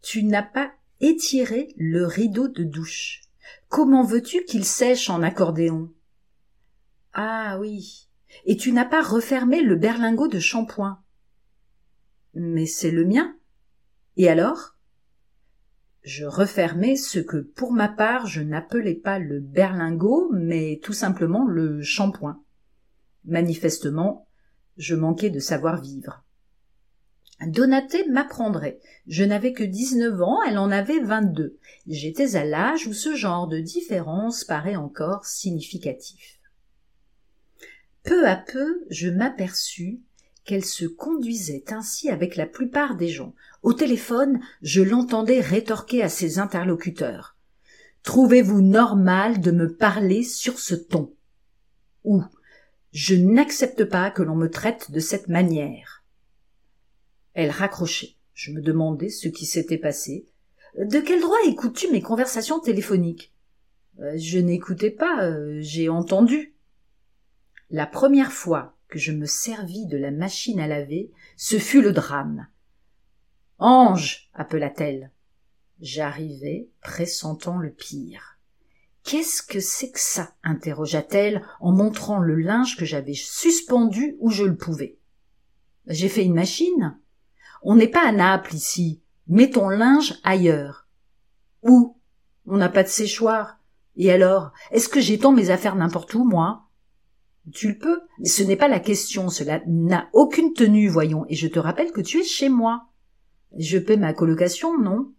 Tu 0.00 0.24
n'as 0.24 0.42
pas 0.42 0.72
étiré 1.00 1.74
le 1.76 2.06
rideau 2.06 2.48
de 2.48 2.64
douche. 2.64 3.22
Comment 3.68 4.04
veux-tu 4.04 4.44
qu'il 4.44 4.64
sèche 4.64 5.10
en 5.10 5.22
accordéon? 5.22 5.92
Ah 7.12 7.58
oui. 7.60 8.08
Et 8.44 8.56
tu 8.56 8.72
n'as 8.72 8.84
pas 8.84 9.02
refermé 9.02 9.62
le 9.62 9.76
berlingot 9.76 10.28
de 10.28 10.38
shampoing? 10.38 11.02
Mais 12.34 12.66
c'est 12.66 12.90
le 12.90 13.04
mien. 13.04 13.36
Et 14.16 14.28
alors? 14.28 14.76
Je 16.02 16.24
refermais 16.24 16.96
ce 16.96 17.18
que, 17.18 17.38
pour 17.38 17.72
ma 17.72 17.88
part, 17.88 18.26
je 18.26 18.42
n'appelais 18.42 18.94
pas 18.94 19.18
le 19.18 19.40
berlingot, 19.40 20.30
mais 20.32 20.80
tout 20.82 20.92
simplement 20.92 21.46
le 21.46 21.80
shampoing. 21.80 22.42
Manifestement, 23.24 24.28
je 24.76 24.94
manquais 24.94 25.30
de 25.30 25.38
savoir-vivre. 25.38 26.23
Donaté 27.40 28.08
m'apprendrait. 28.08 28.80
Je 29.06 29.24
n'avais 29.24 29.52
que 29.52 29.64
dix-neuf 29.64 30.22
ans, 30.22 30.42
elle 30.42 30.58
en 30.58 30.70
avait 30.70 31.00
vingt-deux. 31.00 31.58
J'étais 31.86 32.36
à 32.36 32.44
l'âge 32.44 32.86
où 32.86 32.92
ce 32.92 33.16
genre 33.16 33.48
de 33.48 33.58
différence 33.58 34.44
paraît 34.44 34.76
encore 34.76 35.26
significatif. 35.26 36.38
Peu 38.04 38.26
à 38.28 38.36
peu, 38.36 38.84
je 38.90 39.08
m'aperçus 39.08 40.00
qu'elle 40.44 40.64
se 40.64 40.84
conduisait 40.84 41.64
ainsi 41.72 42.10
avec 42.10 42.36
la 42.36 42.46
plupart 42.46 42.96
des 42.96 43.08
gens. 43.08 43.34
Au 43.62 43.72
téléphone, 43.72 44.40
je 44.62 44.82
l'entendais 44.82 45.40
rétorquer 45.40 46.02
à 46.02 46.08
ses 46.08 46.38
interlocuteurs. 46.38 47.36
Trouvez-vous 48.02 48.60
normal 48.60 49.40
de 49.40 49.50
me 49.50 49.74
parler 49.74 50.22
sur 50.22 50.58
ce 50.58 50.74
ton? 50.74 51.12
Ou 52.04 52.22
je 52.92 53.14
n'accepte 53.14 53.84
pas 53.86 54.10
que 54.10 54.22
l'on 54.22 54.36
me 54.36 54.50
traite 54.50 54.90
de 54.90 55.00
cette 55.00 55.28
manière. 55.28 56.03
Elle 57.34 57.50
raccrochait. 57.50 58.16
Je 58.32 58.50
me 58.52 58.60
demandais 58.60 59.10
ce 59.10 59.28
qui 59.28 59.46
s'était 59.46 59.78
passé. 59.78 60.26
De 60.78 60.98
quel 60.98 61.20
droit 61.20 61.36
écoutes-tu 61.46 61.90
mes 61.90 62.02
conversations 62.02 62.58
téléphoniques? 62.58 63.32
Euh, 64.00 64.16
je 64.16 64.38
n'écoutais 64.38 64.90
pas, 64.90 65.24
euh, 65.24 65.58
j'ai 65.60 65.88
entendu. 65.88 66.54
La 67.70 67.86
première 67.86 68.32
fois 68.32 68.76
que 68.88 68.98
je 68.98 69.12
me 69.12 69.26
servis 69.26 69.86
de 69.86 69.96
la 69.96 70.10
machine 70.10 70.60
à 70.60 70.66
laver, 70.66 71.10
ce 71.36 71.58
fut 71.58 71.82
le 71.82 71.92
drame. 71.92 72.48
Ange, 73.58 74.30
appela-t-elle. 74.34 75.10
J'arrivai, 75.80 76.68
pressentant 76.82 77.58
le 77.58 77.70
pire. 77.70 78.38
Qu'est-ce 79.04 79.42
que 79.42 79.60
c'est 79.60 79.90
que 79.90 80.00
ça? 80.00 80.34
interrogea-t-elle 80.42 81.44
en 81.60 81.72
montrant 81.72 82.18
le 82.18 82.36
linge 82.36 82.76
que 82.76 82.84
j'avais 82.84 83.14
suspendu 83.14 84.16
où 84.18 84.30
je 84.30 84.44
le 84.44 84.56
pouvais. 84.56 84.98
J'ai 85.86 86.08
fait 86.08 86.24
une 86.24 86.34
machine? 86.34 86.98
On 87.66 87.76
n'est 87.76 87.88
pas 87.88 88.06
à 88.06 88.12
Naples 88.12 88.54
ici. 88.54 89.00
Mets 89.26 89.50
ton 89.50 89.70
linge 89.70 90.20
ailleurs. 90.22 90.86
Où? 91.62 91.96
On 92.46 92.58
n'a 92.58 92.68
pas 92.68 92.82
de 92.82 92.88
séchoir. 92.88 93.58
Et 93.96 94.12
alors, 94.12 94.52
est-ce 94.70 94.90
que 94.90 95.00
j'étends 95.00 95.32
mes 95.32 95.48
affaires 95.48 95.74
n'importe 95.74 96.12
où, 96.14 96.24
moi? 96.24 96.64
Tu 97.52 97.68
le 97.68 97.78
peux, 97.78 98.02
mais 98.18 98.28
ce 98.28 98.42
n'est 98.42 98.56
pas 98.56 98.68
la 98.68 98.80
question, 98.80 99.30
cela 99.30 99.62
n'a 99.66 100.08
aucune 100.12 100.52
tenue, 100.52 100.88
voyons, 100.88 101.24
et 101.28 101.34
je 101.34 101.48
te 101.48 101.58
rappelle 101.58 101.92
que 101.92 102.02
tu 102.02 102.20
es 102.20 102.24
chez 102.24 102.50
moi. 102.50 102.86
Je 103.56 103.78
paie 103.78 103.96
ma 103.96 104.12
colocation, 104.12 104.78
non? 104.78 105.12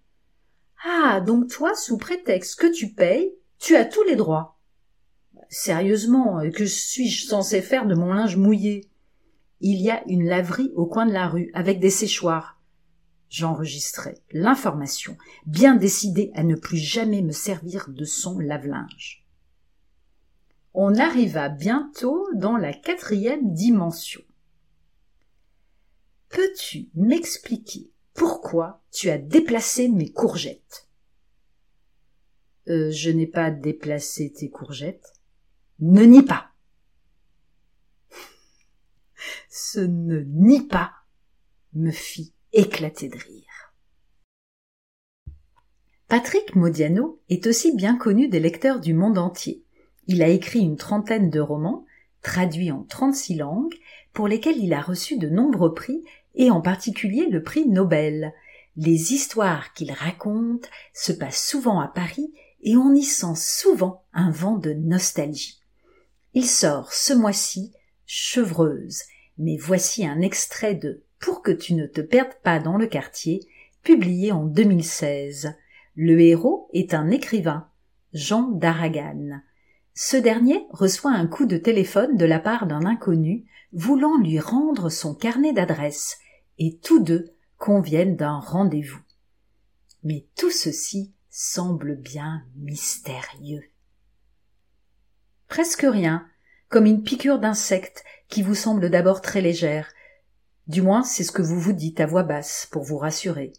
Ah, 0.83 1.21
donc 1.21 1.49
toi, 1.49 1.73
sous 1.73 1.97
prétexte 1.97 2.59
que 2.59 2.71
tu 2.71 2.93
payes, 2.93 3.33
tu 3.57 3.75
as 3.75 3.85
tous 3.85 4.03
les 4.03 4.15
droits. 4.15 4.59
Sérieusement, 5.49 6.41
que 6.51 6.65
suis-je 6.65 7.25
censé 7.25 7.61
faire 7.61 7.87
de 7.87 7.95
mon 7.95 8.13
linge 8.13 8.37
mouillé? 8.37 8.87
Il 9.61 9.81
y 9.81 9.89
a 9.89 10.03
une 10.07 10.25
laverie 10.25 10.71
au 10.75 10.85
coin 10.85 11.05
de 11.05 11.13
la 11.13 11.27
rue, 11.27 11.51
avec 11.53 11.79
des 11.79 11.89
séchoirs. 11.89 12.59
J'enregistrai 13.29 14.19
l'information, 14.31 15.17
bien 15.45 15.75
décidé 15.75 16.31
à 16.35 16.43
ne 16.43 16.55
plus 16.55 16.77
jamais 16.77 17.21
me 17.21 17.31
servir 17.31 17.89
de 17.89 18.05
son 18.05 18.39
lave-linge 18.39 19.25
on 20.75 20.95
arriva 20.95 21.47
bientôt 21.47 22.27
dans 22.35 22.57
la 22.57 22.73
quatrième 22.73 23.53
dimension. 23.53 24.21
Peux-tu 26.27 26.89
m'expliquer 26.95 27.89
pourquoi 28.13 28.83
tu 28.91 29.09
as 29.09 29.17
déplacé 29.17 29.87
mes 29.87 30.11
courgettes? 30.11 30.89
Euh, 32.67 32.91
Je 32.91 33.09
n'ai 33.09 33.27
pas 33.27 33.51
déplacé 33.51 34.33
tes 34.33 34.49
courgettes. 34.49 35.13
Ne 35.79 36.03
nie 36.03 36.23
pas. 36.23 36.51
Ce 39.49 39.79
ne 39.79 40.21
nie 40.21 40.61
pas 40.61 40.91
me 41.73 41.91
fit 41.91 42.33
éclater 42.53 43.09
de 43.09 43.17
rire. 43.17 43.73
Patrick 46.07 46.55
Modiano 46.55 47.19
est 47.29 47.47
aussi 47.47 47.75
bien 47.75 47.97
connu 47.97 48.27
des 48.27 48.39
lecteurs 48.39 48.79
du 48.79 48.93
monde 48.93 49.17
entier. 49.17 49.63
Il 50.07 50.21
a 50.21 50.27
écrit 50.27 50.59
une 50.59 50.77
trentaine 50.77 51.29
de 51.29 51.39
romans, 51.39 51.85
traduits 52.21 52.71
en 52.71 52.83
trente-six 52.83 53.35
langues, 53.35 53.73
pour 54.13 54.27
lesquels 54.27 54.57
il 54.57 54.73
a 54.73 54.81
reçu 54.81 55.17
de 55.17 55.29
nombreux 55.29 55.73
prix, 55.73 56.03
et 56.35 56.51
en 56.51 56.61
particulier 56.61 57.27
le 57.27 57.41
prix 57.41 57.67
Nobel. 57.67 58.33
Les 58.77 59.13
histoires 59.13 59.73
qu'il 59.73 59.91
raconte 59.91 60.69
se 60.93 61.11
passent 61.11 61.45
souvent 61.45 61.79
à 61.79 61.87
Paris, 61.87 62.31
et 62.61 62.77
on 62.77 62.93
y 62.93 63.03
sent 63.03 63.35
souvent 63.35 64.03
un 64.13 64.31
vent 64.31 64.57
de 64.57 64.73
nostalgie. 64.73 65.59
Il 66.33 66.45
sort 66.45 66.93
ce 66.93 67.13
mois-ci 67.13 67.71
Chevreuse, 68.05 69.01
mais 69.37 69.57
voici 69.57 70.05
un 70.05 70.21
extrait 70.21 70.75
de 70.75 71.03
Pour 71.19 71.41
que 71.41 71.51
tu 71.51 71.73
ne 71.73 71.85
te 71.85 72.01
perdes 72.01 72.35
pas 72.43 72.59
dans 72.59 72.77
le 72.77 72.87
quartier, 72.87 73.41
publié 73.83 74.31
en 74.31 74.45
2016. 74.45 75.55
Le 75.95 76.19
héros 76.19 76.69
est 76.73 76.93
un 76.93 77.09
écrivain, 77.09 77.69
Jean 78.13 78.49
d'Aragan. 78.49 79.41
Ce 79.93 80.17
dernier 80.17 80.67
reçoit 80.71 81.13
un 81.13 81.27
coup 81.27 81.45
de 81.45 81.57
téléphone 81.57 82.17
de 82.17 82.25
la 82.25 82.39
part 82.39 82.67
d'un 82.67 82.85
inconnu 82.85 83.45
voulant 83.71 84.17
lui 84.17 84.39
rendre 84.39 84.89
son 84.89 85.15
carnet 85.15 85.53
d'adresses, 85.53 86.17
et 86.57 86.79
tous 86.79 87.01
deux 87.01 87.33
conviennent 87.57 88.15
d'un 88.15 88.39
rendez-vous. 88.39 89.01
Mais 90.03 90.27
tout 90.35 90.51
ceci 90.51 91.13
semble 91.29 91.95
bien 91.95 92.43
mystérieux. 92.55 93.63
Presque 95.47 95.85
rien, 95.87 96.27
comme 96.69 96.85
une 96.85 97.03
piqûre 97.03 97.39
d'insecte 97.39 98.03
qui 98.27 98.41
vous 98.41 98.55
semble 98.55 98.89
d'abord 98.89 99.21
très 99.21 99.41
légère. 99.41 99.91
Du 100.67 100.81
moins, 100.81 101.03
c'est 101.03 101.23
ce 101.23 101.31
que 101.31 101.41
vous 101.41 101.59
vous 101.59 101.73
dites 101.73 101.99
à 101.99 102.05
voix 102.05 102.23
basse 102.23 102.67
pour 102.71 102.83
vous 102.83 102.97
rassurer. 102.97 103.53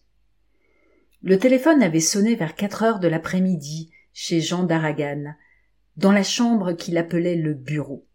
Le 1.23 1.39
téléphone 1.39 1.83
avait 1.83 2.01
sonné 2.01 2.35
vers 2.35 2.55
quatre 2.55 2.83
heures 2.83 2.99
de 2.99 3.09
l'après-midi 3.09 3.91
chez 4.13 4.41
Jean 4.41 4.65
d'Aragan, 4.65 5.35
dans 5.97 6.13
la 6.13 6.23
chambre 6.23 6.73
qu'il 6.73 6.99
appelait 6.99 7.37
le 7.37 7.55
bureau. 7.55 8.07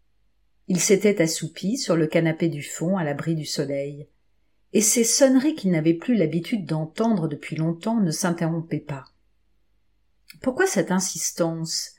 Il 0.68 0.78
s'était 0.78 1.20
assoupi 1.20 1.78
sur 1.78 1.96
le 1.96 2.06
canapé 2.06 2.48
du 2.48 2.62
fond 2.62 2.96
à 2.96 3.04
l'abri 3.04 3.34
du 3.34 3.44
soleil. 3.44 4.08
et 4.72 4.80
ces 4.80 5.04
sonneries 5.04 5.54
qu'il 5.54 5.70
n'avait 5.70 5.94
plus 5.94 6.14
l'habitude 6.14 6.64
d'entendre 6.64 7.28
depuis 7.28 7.56
longtemps 7.56 8.00
ne 8.00 8.10
s'interrompaient 8.10 8.78
pas. 8.80 9.04
Pourquoi 10.40 10.66
cette 10.66 10.90
insistance? 10.90 11.92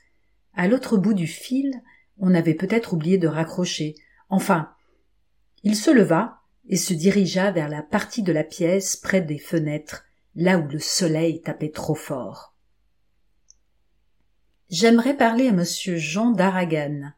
À 0.54 0.68
l'autre 0.68 0.96
bout 0.96 1.14
du 1.14 1.26
fil, 1.26 1.72
on 2.18 2.34
avait 2.34 2.54
peut-être 2.54 2.92
oublié 2.92 3.18
de 3.18 3.28
raccrocher. 3.28 3.94
Enfin, 4.28 4.72
il 5.62 5.76
se 5.76 5.90
leva 5.90 6.40
et 6.68 6.76
se 6.76 6.94
dirigea 6.94 7.50
vers 7.50 7.68
la 7.68 7.82
partie 7.82 8.22
de 8.22 8.32
la 8.32 8.44
pièce 8.44 8.96
près 8.96 9.20
des 9.20 9.38
fenêtres, 9.38 10.04
là 10.34 10.58
où 10.58 10.66
le 10.68 10.78
soleil 10.78 11.42
tapait 11.42 11.70
trop 11.70 11.94
fort. 11.94 12.54
J'aimerais 14.70 15.16
parler 15.16 15.48
à 15.48 15.52
monsieur 15.52 15.96
Jean 15.96 16.30
d'Aragan. 16.30 17.12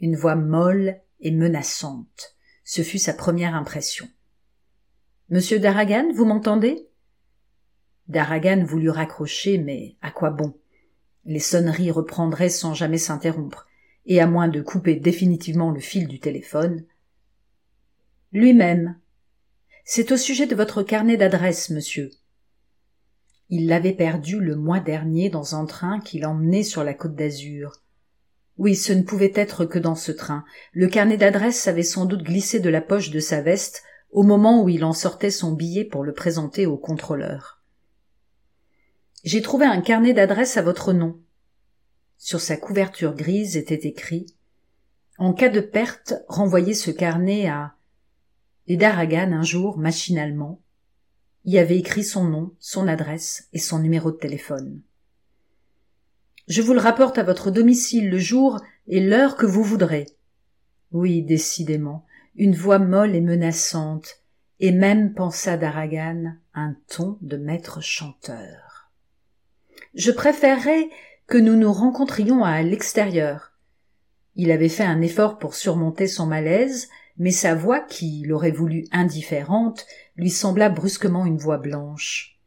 Une 0.00 0.16
voix 0.16 0.36
molle 0.36 1.00
et 1.20 1.30
menaçante. 1.30 2.36
Ce 2.64 2.82
fut 2.82 2.98
sa 2.98 3.14
première 3.14 3.54
impression. 3.54 4.08
Monsieur 5.28 5.58
d'Aragan, 5.58 6.12
vous 6.14 6.24
m'entendez? 6.24 6.88
D'Aragan 8.06 8.64
voulut 8.64 8.90
raccrocher, 8.90 9.58
mais 9.58 9.96
à 10.00 10.10
quoi 10.10 10.30
bon? 10.30 10.54
Les 11.24 11.40
sonneries 11.40 11.90
reprendraient 11.90 12.48
sans 12.48 12.72
jamais 12.72 12.96
s'interrompre, 12.96 13.67
et 14.08 14.20
à 14.20 14.26
moins 14.26 14.48
de 14.48 14.62
couper 14.62 14.96
définitivement 14.96 15.70
le 15.70 15.80
fil 15.80 16.08
du 16.08 16.18
téléphone. 16.18 16.84
Lui-même. 18.32 18.98
C'est 19.84 20.10
au 20.12 20.16
sujet 20.16 20.46
de 20.46 20.56
votre 20.56 20.82
carnet 20.82 21.16
d'adresse, 21.16 21.70
monsieur. 21.70 22.10
Il 23.50 23.68
l'avait 23.68 23.92
perdu 23.92 24.40
le 24.40 24.56
mois 24.56 24.80
dernier 24.80 25.30
dans 25.30 25.54
un 25.54 25.66
train 25.66 26.00
qui 26.00 26.18
l'emmenait 26.18 26.62
sur 26.62 26.84
la 26.84 26.94
côte 26.94 27.14
d'Azur. 27.14 27.82
Oui, 28.56 28.74
ce 28.74 28.92
ne 28.92 29.02
pouvait 29.02 29.32
être 29.34 29.66
que 29.66 29.78
dans 29.78 29.94
ce 29.94 30.10
train. 30.10 30.44
Le 30.72 30.88
carnet 30.88 31.16
d'adresse 31.16 31.68
avait 31.68 31.82
sans 31.82 32.06
doute 32.06 32.22
glissé 32.22 32.60
de 32.60 32.70
la 32.70 32.80
poche 32.80 33.10
de 33.10 33.20
sa 33.20 33.42
veste 33.42 33.82
au 34.10 34.22
moment 34.22 34.62
où 34.62 34.70
il 34.70 34.84
en 34.84 34.94
sortait 34.94 35.30
son 35.30 35.52
billet 35.52 35.84
pour 35.84 36.02
le 36.02 36.14
présenter 36.14 36.66
au 36.66 36.78
contrôleur. 36.78 37.62
J'ai 39.22 39.42
trouvé 39.42 39.66
un 39.66 39.80
carnet 39.82 40.14
d'adresse 40.14 40.56
à 40.56 40.62
votre 40.62 40.92
nom. 40.94 41.20
Sur 42.18 42.40
sa 42.40 42.56
couverture 42.56 43.14
grise 43.14 43.56
était 43.56 43.86
écrit 43.86 44.26
En 45.18 45.32
cas 45.32 45.48
de 45.48 45.60
perte, 45.60 46.14
renvoyez 46.28 46.74
ce 46.74 46.90
carnet 46.90 47.48
à. 47.48 47.76
Et 48.66 48.76
Daragan, 48.76 49.32
un 49.32 49.44
jour, 49.44 49.78
machinalement, 49.78 50.60
y 51.44 51.58
avait 51.58 51.78
écrit 51.78 52.02
son 52.02 52.24
nom, 52.24 52.52
son 52.58 52.88
adresse 52.88 53.48
et 53.52 53.60
son 53.60 53.78
numéro 53.78 54.10
de 54.10 54.16
téléphone. 54.16 54.82
Je 56.48 56.60
vous 56.60 56.74
le 56.74 56.80
rapporte 56.80 57.18
à 57.18 57.22
votre 57.22 57.52
domicile 57.52 58.10
le 58.10 58.18
jour 58.18 58.60
et 58.88 59.00
l'heure 59.00 59.36
que 59.36 59.46
vous 59.46 59.62
voudrez. 59.62 60.06
Oui, 60.90 61.22
décidément, 61.22 62.04
une 62.34 62.56
voix 62.56 62.80
molle 62.80 63.14
et 63.14 63.20
menaçante, 63.20 64.22
et 64.58 64.72
même, 64.72 65.14
pensa 65.14 65.56
Daragan, 65.56 66.34
un 66.52 66.74
ton 66.88 67.16
de 67.20 67.36
maître 67.36 67.80
chanteur. 67.80 68.90
Je 69.94 70.10
préférerais 70.10 70.88
que 71.28 71.36
nous 71.36 71.56
nous 71.56 71.72
rencontrions 71.72 72.42
à 72.42 72.62
l'extérieur. 72.62 73.52
Il 74.34 74.50
avait 74.50 74.70
fait 74.70 74.84
un 74.84 75.02
effort 75.02 75.38
pour 75.38 75.54
surmonter 75.54 76.06
son 76.08 76.26
malaise, 76.26 76.88
mais 77.18 77.32
sa 77.32 77.54
voix, 77.54 77.80
qui 77.80 78.24
l'aurait 78.26 78.50
voulu 78.50 78.86
indifférente, 78.92 79.86
lui 80.16 80.30
sembla 80.30 80.70
brusquement 80.70 81.26
une 81.26 81.36
voix 81.36 81.58
blanche. 81.58 82.38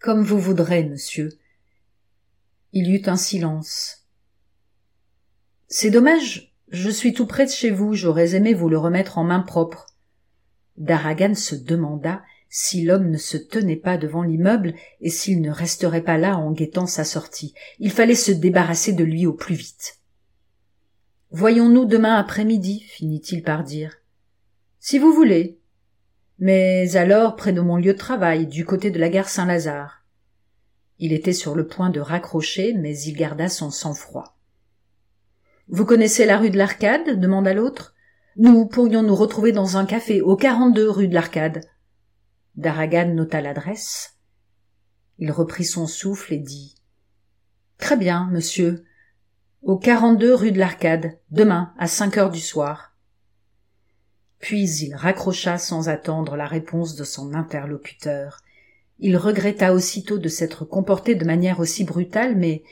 Comme 0.00 0.22
vous 0.22 0.40
voudrez, 0.40 0.84
monsieur. 0.84 1.30
Il 2.72 2.88
y 2.88 2.96
eut 2.96 3.08
un 3.08 3.16
silence. 3.16 4.08
C'est 5.68 5.90
dommage, 5.90 6.52
je 6.68 6.90
suis 6.90 7.12
tout 7.12 7.26
près 7.26 7.46
de 7.46 7.50
chez 7.50 7.70
vous, 7.70 7.94
j'aurais 7.94 8.34
aimé 8.34 8.54
vous 8.54 8.68
le 8.68 8.78
remettre 8.78 9.18
en 9.18 9.24
main 9.24 9.40
propre. 9.40 9.86
Daragan 10.76 11.34
se 11.34 11.54
demanda 11.54 12.22
si 12.48 12.82
l'homme 12.82 13.10
ne 13.10 13.18
se 13.18 13.36
tenait 13.36 13.76
pas 13.76 13.98
devant 13.98 14.22
l'immeuble 14.22 14.74
et 15.00 15.10
s'il 15.10 15.40
ne 15.40 15.50
resterait 15.50 16.04
pas 16.04 16.18
là 16.18 16.38
en 16.38 16.50
guettant 16.52 16.86
sa 16.86 17.04
sortie. 17.04 17.54
Il 17.78 17.90
fallait 17.90 18.14
se 18.14 18.32
débarrasser 18.32 18.92
de 18.92 19.04
lui 19.04 19.26
au 19.26 19.32
plus 19.32 19.54
vite. 19.54 19.98
Voyons-nous 21.30 21.84
demain 21.84 22.14
après-midi, 22.14 22.80
finit-il 22.80 23.42
par 23.42 23.64
dire. 23.64 23.98
Si 24.80 24.98
vous 24.98 25.12
voulez. 25.12 25.60
Mais 26.38 26.96
alors 26.96 27.36
près 27.36 27.52
de 27.52 27.60
mon 27.60 27.76
lieu 27.76 27.92
de 27.92 27.98
travail, 27.98 28.46
du 28.46 28.64
côté 28.64 28.90
de 28.90 28.98
la 28.98 29.08
gare 29.08 29.28
Saint-Lazare. 29.28 30.04
Il 30.98 31.12
était 31.12 31.32
sur 31.32 31.54
le 31.54 31.66
point 31.66 31.90
de 31.90 32.00
raccrocher, 32.00 32.72
mais 32.74 32.98
il 32.98 33.14
garda 33.14 33.48
son 33.48 33.70
sang-froid. 33.70 34.38
Vous 35.68 35.84
connaissez 35.84 36.24
la 36.24 36.38
rue 36.38 36.50
de 36.50 36.56
l'Arcade? 36.56 37.20
demanda 37.20 37.52
l'autre. 37.52 37.94
Nous 38.36 38.66
pourrions 38.66 39.02
nous 39.02 39.14
retrouver 39.14 39.52
dans 39.52 39.76
un 39.76 39.84
café 39.84 40.22
au 40.22 40.34
42 40.34 40.88
rue 40.88 41.08
de 41.08 41.14
l'Arcade. 41.14 41.60
Daragan 42.58 43.14
nota 43.14 43.40
l'adresse. 43.40 44.18
Il 45.18 45.30
reprit 45.30 45.64
son 45.64 45.86
souffle 45.86 46.34
et 46.34 46.38
dit 46.38 46.74
Très 47.78 47.96
bien, 47.96 48.28
monsieur 48.32 48.84
au 49.62 49.78
42 49.78 50.34
rue 50.34 50.50
de 50.50 50.58
l'Arcade, 50.58 51.20
demain 51.30 51.72
à 51.78 51.86
cinq 51.86 52.16
heures 52.16 52.32
du 52.32 52.40
soir. 52.40 52.96
Puis 54.40 54.68
il 54.68 54.96
raccrocha 54.96 55.56
sans 55.56 55.88
attendre 55.88 56.34
la 56.34 56.48
réponse 56.48 56.96
de 56.96 57.04
son 57.04 57.32
interlocuteur. 57.32 58.40
Il 58.98 59.16
regretta 59.16 59.72
aussitôt 59.72 60.18
de 60.18 60.28
s'être 60.28 60.64
comporté 60.64 61.14
de 61.14 61.24
manière 61.24 61.60
aussi 61.60 61.84
brutale, 61.84 62.34
mais 62.34 62.64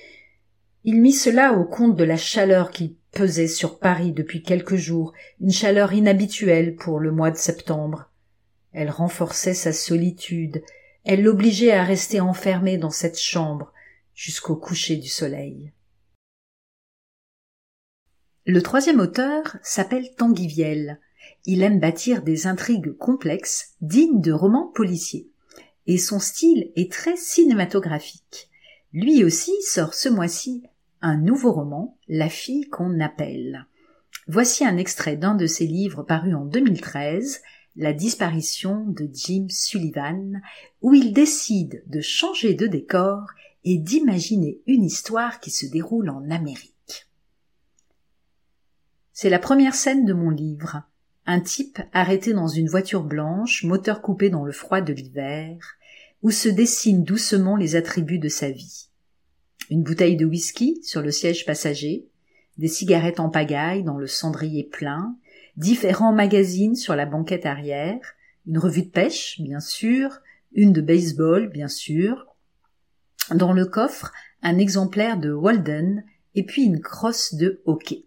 il 0.82 1.00
mit 1.00 1.12
cela 1.12 1.52
au 1.52 1.64
compte 1.64 1.94
de 1.94 2.02
la 2.04 2.16
chaleur 2.16 2.72
qui 2.72 2.98
pesait 3.12 3.46
sur 3.46 3.78
Paris 3.78 4.10
depuis 4.10 4.42
quelques 4.42 4.74
jours, 4.74 5.12
une 5.40 5.52
chaleur 5.52 5.92
inhabituelle 5.92 6.74
pour 6.74 6.98
le 6.98 7.12
mois 7.12 7.30
de 7.30 7.36
septembre. 7.36 8.10
Elle 8.76 8.90
renforçait 8.90 9.54
sa 9.54 9.72
solitude, 9.72 10.62
elle 11.02 11.22
l'obligeait 11.22 11.72
à 11.72 11.82
rester 11.82 12.20
enfermé 12.20 12.76
dans 12.76 12.90
cette 12.90 13.18
chambre 13.18 13.72
jusqu'au 14.14 14.54
coucher 14.54 14.96
du 14.96 15.08
soleil. 15.08 15.72
Le 18.44 18.60
troisième 18.60 19.00
auteur 19.00 19.56
s'appelle 19.62 20.14
Tanguy. 20.14 20.62
Il 21.46 21.62
aime 21.62 21.80
bâtir 21.80 22.20
des 22.20 22.46
intrigues 22.46 22.92
complexes, 22.98 23.72
dignes 23.80 24.20
de 24.20 24.32
romans 24.32 24.70
policiers. 24.74 25.30
Et 25.86 25.96
son 25.96 26.18
style 26.18 26.70
est 26.76 26.92
très 26.92 27.16
cinématographique. 27.16 28.50
Lui 28.92 29.24
aussi 29.24 29.54
sort 29.62 29.94
ce 29.94 30.10
mois-ci 30.10 30.64
un 31.00 31.16
nouveau 31.16 31.52
roman, 31.52 31.96
La 32.08 32.28
fille 32.28 32.68
qu'on 32.68 33.00
appelle. 33.00 33.64
Voici 34.28 34.66
un 34.66 34.76
extrait 34.76 35.16
d'un 35.16 35.34
de 35.34 35.46
ses 35.46 35.66
livres 35.66 36.02
paru 36.02 36.34
en 36.34 36.44
2013, 36.44 37.40
La 37.76 37.92
disparition 37.92 38.86
de 38.86 39.08
Jim 39.12 39.46
Sullivan, 39.50 40.40
où 40.80 40.94
il 40.94 41.12
décide 41.12 41.82
de 41.86 42.00
changer 42.00 42.54
de 42.54 42.66
décor 42.66 43.26
et 43.64 43.76
d'imaginer 43.76 44.60
une 44.66 44.84
histoire 44.84 45.40
qui 45.40 45.50
se 45.50 45.66
déroule 45.66 46.08
en 46.08 46.30
Amérique. 46.30 47.06
C'est 49.12 49.28
la 49.28 49.38
première 49.38 49.74
scène 49.74 50.04
de 50.04 50.12
mon 50.12 50.30
livre. 50.30 50.82
Un 51.26 51.40
type 51.40 51.80
arrêté 51.92 52.32
dans 52.32 52.48
une 52.48 52.68
voiture 52.68 53.02
blanche, 53.02 53.64
moteur 53.64 54.00
coupé 54.00 54.30
dans 54.30 54.44
le 54.44 54.52
froid 54.52 54.80
de 54.80 54.92
l'hiver, 54.92 55.58
où 56.22 56.30
se 56.30 56.48
dessinent 56.48 57.04
doucement 57.04 57.56
les 57.56 57.76
attributs 57.76 58.18
de 58.18 58.28
sa 58.28 58.50
vie. 58.50 58.88
Une 59.70 59.82
bouteille 59.82 60.16
de 60.16 60.24
whisky 60.24 60.80
sur 60.82 61.02
le 61.02 61.10
siège 61.10 61.44
passager, 61.44 62.06
des 62.58 62.68
cigarettes 62.68 63.20
en 63.20 63.28
pagaille 63.28 63.82
dans 63.82 63.98
le 63.98 64.06
cendrier 64.06 64.64
plein, 64.64 65.16
différents 65.56 66.12
magazines 66.12 66.76
sur 66.76 66.94
la 66.96 67.06
banquette 67.06 67.46
arrière, 67.46 68.00
une 68.46 68.58
revue 68.58 68.82
de 68.82 68.90
pêche, 68.90 69.40
bien 69.40 69.60
sûr, 69.60 70.20
une 70.52 70.72
de 70.72 70.80
baseball, 70.80 71.48
bien 71.48 71.68
sûr, 71.68 72.26
dans 73.34 73.52
le 73.52 73.66
coffre, 73.66 74.12
un 74.42 74.58
exemplaire 74.58 75.18
de 75.18 75.32
Walden 75.32 76.04
et 76.34 76.44
puis 76.44 76.62
une 76.62 76.80
crosse 76.80 77.34
de 77.34 77.62
hockey. 77.64 78.04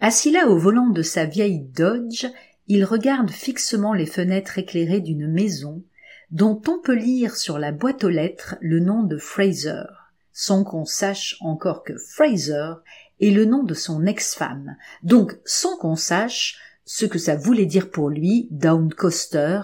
Assis 0.00 0.30
là 0.30 0.46
au 0.46 0.58
volant 0.58 0.88
de 0.88 1.02
sa 1.02 1.24
vieille 1.24 1.60
Dodge, 1.60 2.26
il 2.68 2.84
regarde 2.84 3.30
fixement 3.30 3.94
les 3.94 4.06
fenêtres 4.06 4.58
éclairées 4.58 5.00
d'une 5.00 5.30
maison 5.30 5.82
dont 6.30 6.60
on 6.68 6.80
peut 6.80 6.94
lire 6.94 7.36
sur 7.36 7.58
la 7.58 7.72
boîte 7.72 8.04
aux 8.04 8.10
lettres 8.10 8.56
le 8.60 8.80
nom 8.80 9.02
de 9.02 9.16
Fraser, 9.16 9.84
sans 10.32 10.64
qu'on 10.64 10.84
sache 10.84 11.36
encore 11.40 11.82
que 11.84 11.96
Fraser 11.96 12.74
est 13.20 13.30
le 13.30 13.44
nom 13.44 13.62
de 13.62 13.74
son 13.74 14.06
ex-femme, 14.06 14.76
donc 15.02 15.38
sans 15.44 15.76
qu'on 15.76 15.96
sache 15.96 16.58
ce 16.84 17.06
que 17.06 17.18
ça 17.18 17.36
voulait 17.36 17.66
dire 17.66 17.90
pour 17.90 18.08
lui, 18.10 18.48
Down 18.50 18.92
Coaster, 18.92 19.60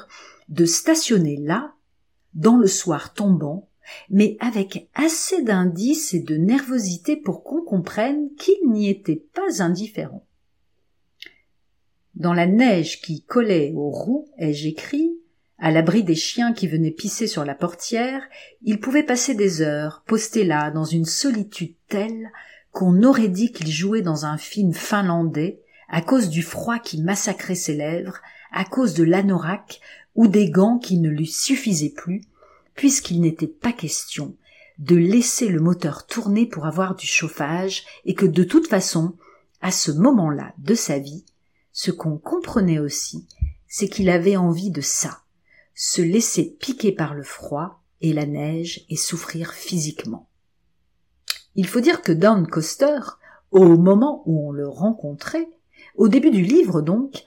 de 0.49 0.65
stationner 0.65 1.37
là, 1.37 1.75
dans 2.35 2.57
le 2.57 2.67
soir 2.67 3.15
tombant, 3.15 3.69
mais 4.11 4.37
avec 4.41 4.89
assez 4.95 5.43
d'indices 5.43 6.15
et 6.15 6.21
de 6.21 6.37
nervosité 6.37 7.17
pour 7.17 7.45
qu'on 7.45 7.63
comprenne 7.63 8.35
qu'il 8.37 8.71
n'y 8.71 8.89
était 8.89 9.25
pas 9.35 9.63
indifférent. 9.63 10.27
Dans 12.15 12.35
la 12.35 12.47
neige 12.47 13.01
qui 13.01 13.23
collait 13.23 13.73
aux 13.75 13.91
roues, 13.91 14.29
ai-je 14.39 14.69
écrit, 14.69 15.19
à 15.59 15.71
l'abri 15.71 16.03
des 16.03 16.17
chiens 16.17 16.53
qui 16.53 16.67
venaient 16.67 16.91
pisser 16.91 17.27
sur 17.27 17.45
la 17.45 17.55
portière, 17.55 18.23
il 18.63 18.81
pouvait 18.81 19.05
passer 19.05 19.35
des 19.35 19.63
heures, 19.63 20.03
posté 20.07 20.45
là, 20.45 20.71
dans 20.71 20.85
une 20.85 21.05
solitude 21.05 21.75
telle 21.89 22.31
qu'on 22.73 23.03
aurait 23.03 23.29
dit 23.29 23.53
qu'il 23.53 23.71
jouait 23.71 24.03
dans 24.03 24.27
un 24.27 24.39
film 24.39 24.73
finlandais, 24.73 25.61
à 25.89 26.01
cause 26.01 26.31
du 26.31 26.43
froid 26.43 26.79
qui 26.79 27.01
massacrait 27.01 27.55
ses 27.55 27.75
lèvres, 27.75 28.19
à 28.51 28.65
cause 28.65 28.95
de 28.95 29.05
l'anorak 29.05 29.81
ou 30.15 30.27
des 30.27 30.51
gants 30.51 30.79
qui 30.79 30.99
ne 30.99 31.11
lui 31.11 31.27
suffisaient 31.27 31.91
plus, 31.95 32.23
puisqu'il 32.75 33.21
n'était 33.21 33.47
pas 33.47 33.73
question 33.73 34.35
de 34.79 34.97
laisser 34.97 35.49
le 35.49 35.61
moteur 35.61 36.07
tourner 36.07 36.47
pour 36.47 36.67
avoir 36.67 36.95
du 36.95 37.07
chauffage 37.07 37.85
et 38.05 38.15
que 38.15 38.27
de 38.27 38.43
toute 38.43 38.67
façon, 38.67 39.15
à 39.61 39.71
ce 39.71 39.93
moment-là 39.93 40.55
de 40.59 40.75
sa 40.75 40.99
vie, 40.99 41.25
ce 41.73 41.91
qu'on 41.91 42.17
comprenait 42.17 42.79
aussi, 42.79 43.27
c'est 43.69 43.89
qu'il 43.89 44.11
avait 44.11 44.37
envie 44.37 44.71
de 44.71 44.81
ça, 44.81 45.21
se 45.75 46.03
laisser 46.03 46.57
piquer 46.59 46.93
par 46.93 47.15
le 47.15 47.23
froid 47.23 47.83
et 48.01 48.13
la 48.13 48.27
neige 48.27 48.85
et 48.89 48.97
souffrir 48.97 49.53
physiquement. 49.53 50.29
Il 51.55 51.67
faut 51.67 51.81
dire 51.81 52.03
que 52.03 52.13
Down 52.13 52.47
Coaster, 52.47 52.99
au 53.51 53.77
moment 53.77 54.23
où 54.27 54.49
on 54.49 54.53
le 54.53 54.69
rencontrait, 54.69 55.49
au 55.97 56.09
début 56.09 56.31
du 56.31 56.43
livre 56.43 56.81
donc, 56.81 57.25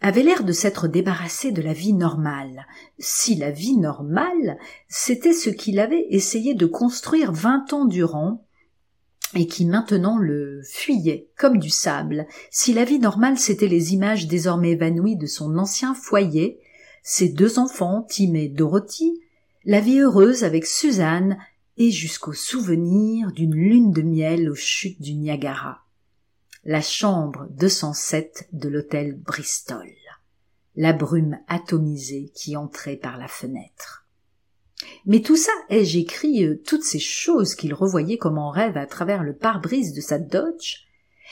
avait 0.00 0.22
l'air 0.22 0.44
de 0.44 0.52
s'être 0.52 0.88
débarrassé 0.88 1.52
de 1.52 1.60
la 1.60 1.74
vie 1.74 1.92
normale. 1.92 2.66
Si 2.98 3.34
la 3.34 3.50
vie 3.50 3.76
normale, 3.76 4.58
c'était 4.88 5.34
ce 5.34 5.50
qu'il 5.50 5.78
avait 5.78 6.06
essayé 6.08 6.54
de 6.54 6.66
construire 6.66 7.32
vingt 7.32 7.72
ans 7.72 7.84
durant, 7.84 8.46
et 9.34 9.46
qui 9.46 9.64
maintenant 9.64 10.18
le 10.18 10.60
fuyait 10.64 11.28
comme 11.36 11.58
du 11.58 11.70
sable. 11.70 12.26
Si 12.50 12.72
la 12.72 12.84
vie 12.84 12.98
normale, 12.98 13.38
c'était 13.38 13.68
les 13.68 13.94
images 13.94 14.26
désormais 14.26 14.72
évanouies 14.72 15.16
de 15.16 15.26
son 15.26 15.56
ancien 15.56 15.94
foyer, 15.94 16.58
ses 17.02 17.28
deux 17.28 17.58
enfants, 17.58 18.06
Tim 18.08 18.34
et 18.34 18.48
Dorothy, 18.48 19.20
la 19.64 19.80
vie 19.80 19.98
heureuse 20.00 20.42
avec 20.42 20.66
Suzanne, 20.66 21.38
et 21.80 21.90
jusqu'au 21.90 22.34
souvenir 22.34 23.32
d'une 23.32 23.54
lune 23.54 23.90
de 23.90 24.02
miel 24.02 24.50
aux 24.50 24.54
chutes 24.54 25.00
du 25.00 25.14
Niagara. 25.14 25.82
La 26.62 26.82
chambre 26.82 27.46
207 27.52 28.50
de 28.52 28.68
l'hôtel 28.68 29.16
Bristol. 29.16 29.90
La 30.76 30.92
brume 30.92 31.38
atomisée 31.48 32.32
qui 32.34 32.54
entrait 32.54 32.96
par 32.96 33.16
la 33.16 33.28
fenêtre. 33.28 34.04
Mais 35.06 35.22
tout 35.22 35.38
ça, 35.38 35.52
ai-je 35.70 35.96
écrit 36.00 36.44
euh, 36.44 36.60
toutes 36.66 36.84
ces 36.84 36.98
choses 36.98 37.54
qu'il 37.54 37.72
revoyait 37.72 38.18
comme 38.18 38.36
en 38.36 38.50
rêve 38.50 38.76
à 38.76 38.84
travers 38.84 39.22
le 39.22 39.34
pare-brise 39.34 39.94
de 39.94 40.02
sa 40.02 40.18
Dodge 40.18 40.84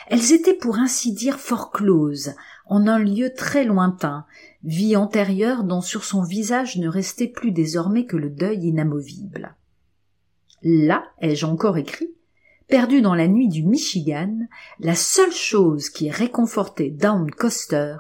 Elles 0.07 0.33
étaient 0.33 0.55
pour 0.55 0.79
ainsi 0.79 1.13
dire 1.13 1.39
fort 1.39 1.73
closes, 1.73 2.35
en 2.65 2.87
un 2.87 2.99
lieu 2.99 3.35
très 3.35 3.65
lointain, 3.65 4.25
vie 4.65 4.97
antérieure 4.97 5.65
dont 5.65 5.83
sur 5.83 6.05
son 6.05 6.23
visage 6.23 6.79
ne 6.79 6.89
restait 6.89 7.29
plus 7.29 7.53
désormais 7.53 8.07
que 8.07 8.17
le 8.17 8.31
deuil 8.31 8.69
inamovible. 8.69 9.55
Là, 10.63 11.05
ai-je 11.21 11.47
encore 11.47 11.79
écrit, 11.79 12.11
perdu 12.67 13.01
dans 13.01 13.15
la 13.15 13.29
nuit 13.29 13.49
du 13.49 13.63
Michigan, 13.63 14.39
la 14.81 14.95
seule 14.95 15.33
chose 15.33 15.89
qui 15.89 16.11
réconfortait 16.11 16.91
Down 16.91 17.31
Coster, 17.31 17.97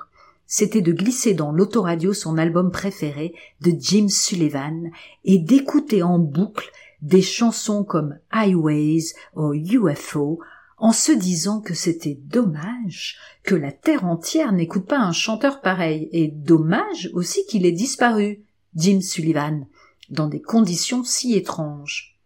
c'était 0.51 0.81
de 0.81 0.92
glisser 0.92 1.35
dans 1.35 1.53
l'autoradio 1.53 2.14
son 2.14 2.38
album 2.38 2.71
préféré 2.71 3.35
de 3.61 3.73
Jim 3.79 4.09
Sullivan 4.09 4.90
et 5.25 5.38
d'écouter 5.38 6.03
en 6.03 6.18
boucle 6.18 6.71
des 7.03 7.23
chansons 7.23 7.85
comme 7.85 8.18
Highways 8.31 9.12
ou 9.37 9.53
UFO 9.53 10.40
en 10.79 10.92
se 10.92 11.12
disant 11.12 11.61
que 11.61 11.75
c'était 11.75 12.18
dommage 12.25 13.18
que 13.42 13.55
la 13.55 13.73
terre 13.73 14.05
entière 14.05 14.53
n'écoute 14.53 14.87
pas 14.87 14.99
un 14.99 15.12
chanteur 15.12 15.61
pareil 15.61 16.09
et 16.12 16.29
dommage 16.29 17.11
aussi 17.12 17.44
qu'il 17.47 17.66
ait 17.66 17.73
disparu, 17.73 18.42
Jim 18.75 19.01
Sullivan, 19.01 19.66
dans 20.09 20.29
des 20.29 20.40
conditions 20.40 21.05
si 21.05 21.35
étranges. 21.35 22.17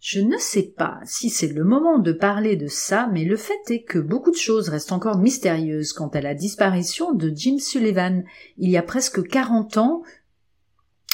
Je 0.00 0.20
ne 0.20 0.38
sais 0.38 0.62
pas 0.62 0.98
si 1.04 1.28
c'est 1.28 1.52
le 1.52 1.62
moment 1.62 1.98
de 1.98 2.12
parler 2.12 2.56
de 2.56 2.68
ça, 2.68 3.10
mais 3.12 3.24
le 3.24 3.36
fait 3.36 3.60
est 3.68 3.82
que 3.82 3.98
beaucoup 3.98 4.30
de 4.30 4.36
choses 4.36 4.70
restent 4.70 4.92
encore 4.92 5.18
mystérieuses 5.18 5.92
quant 5.92 6.08
à 6.08 6.22
la 6.22 6.32
disparition 6.32 7.12
de 7.12 7.30
Jim 7.34 7.58
Sullivan 7.58 8.24
il 8.56 8.70
y 8.70 8.78
a 8.78 8.82
presque 8.82 9.22
quarante 9.28 9.76
ans 9.76 10.02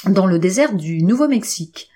dans 0.05 0.25
le 0.25 0.39
désert 0.39 0.73
du 0.73 1.03
Nouveau-Mexique. 1.03 1.89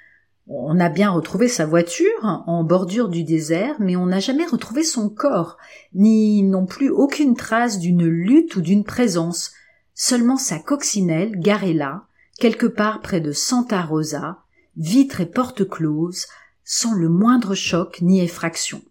On 0.47 0.81
a 0.81 0.89
bien 0.89 1.11
retrouvé 1.11 1.47
sa 1.47 1.65
voiture 1.65 2.43
en 2.45 2.65
bordure 2.65 3.07
du 3.07 3.23
désert, 3.23 3.77
mais 3.79 3.95
on 3.95 4.07
n'a 4.07 4.19
jamais 4.19 4.45
retrouvé 4.45 4.83
son 4.83 5.07
corps, 5.07 5.57
ni 5.93 6.43
non 6.43 6.65
plus 6.65 6.89
aucune 6.89 7.37
trace 7.37 7.79
d'une 7.79 8.05
lutte 8.05 8.57
ou 8.57 8.61
d'une 8.61 8.83
présence, 8.83 9.53
seulement 9.93 10.35
sa 10.35 10.59
coccinelle 10.59 11.39
garée 11.39 11.73
là, 11.73 12.03
quelque 12.37 12.65
part 12.65 12.99
près 12.99 13.21
de 13.21 13.31
Santa 13.31 13.81
Rosa, 13.81 14.39
vitre 14.75 15.21
et 15.21 15.25
porte 15.25 15.69
close, 15.69 16.25
sans 16.73 16.93
le 16.93 17.09
moindre 17.09 17.53
choc 17.53 17.99
ni 18.01 18.21
effraction. 18.21 18.81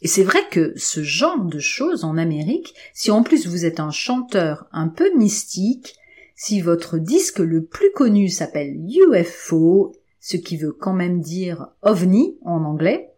Et 0.00 0.08
c'est 0.08 0.22
vrai 0.22 0.40
que 0.50 0.72
ce 0.76 1.02
genre 1.02 1.44
de 1.44 1.58
choses 1.58 2.02
en 2.02 2.16
Amérique, 2.16 2.74
si 2.94 3.10
en 3.10 3.22
plus 3.22 3.46
vous 3.46 3.66
êtes 3.66 3.78
un 3.78 3.90
chanteur 3.90 4.66
un 4.72 4.88
peu 4.88 5.14
mystique, 5.14 5.96
si 6.34 6.62
votre 6.62 6.96
disque 6.96 7.40
le 7.40 7.62
plus 7.62 7.92
connu 7.92 8.30
s'appelle 8.30 8.74
UFO, 8.88 9.94
ce 10.18 10.38
qui 10.38 10.56
veut 10.56 10.72
quand 10.72 10.94
même 10.94 11.20
dire 11.20 11.68
ovni 11.82 12.38
en 12.42 12.64
anglais, 12.64 13.12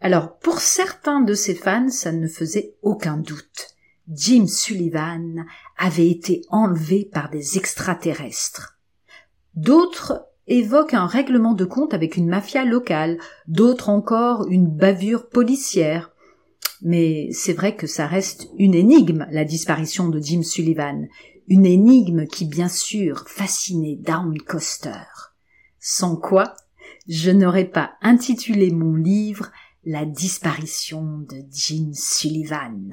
alors 0.00 0.36
pour 0.38 0.58
certains 0.58 1.20
de 1.20 1.34
ses 1.34 1.54
fans, 1.54 1.88
ça 1.88 2.10
ne 2.10 2.26
faisait 2.26 2.74
aucun 2.82 3.16
doute. 3.16 3.76
Jim 4.08 4.48
Sullivan 4.48 5.46
avait 5.78 6.10
été 6.10 6.42
enlevé 6.48 7.04
par 7.04 7.30
des 7.30 7.58
extraterrestres. 7.58 8.80
D'autres 9.54 10.29
évoquent 10.50 10.94
un 10.94 11.06
règlement 11.06 11.54
de 11.54 11.64
compte 11.64 11.94
avec 11.94 12.16
une 12.16 12.28
mafia 12.28 12.64
locale, 12.64 13.18
d'autres 13.46 13.88
encore 13.88 14.46
une 14.48 14.66
bavure 14.66 15.28
policière. 15.28 16.10
Mais 16.82 17.28
c'est 17.32 17.52
vrai 17.52 17.76
que 17.76 17.86
ça 17.86 18.06
reste 18.06 18.48
une 18.58 18.74
énigme, 18.74 19.26
la 19.30 19.44
disparition 19.44 20.08
de 20.08 20.18
Jim 20.18 20.42
Sullivan, 20.42 21.06
une 21.46 21.66
énigme 21.66 22.26
qui 22.26 22.46
bien 22.46 22.68
sûr 22.68 23.28
fascinait 23.28 23.96
Down 23.96 24.36
Coaster. 24.38 25.04
Sans 25.78 26.16
quoi, 26.16 26.56
je 27.08 27.30
n'aurais 27.30 27.66
pas 27.66 27.92
intitulé 28.02 28.70
mon 28.70 28.96
livre 28.96 29.52
La 29.84 30.04
disparition 30.04 31.18
de 31.18 31.42
Jim 31.50 31.90
Sullivan. 31.92 32.90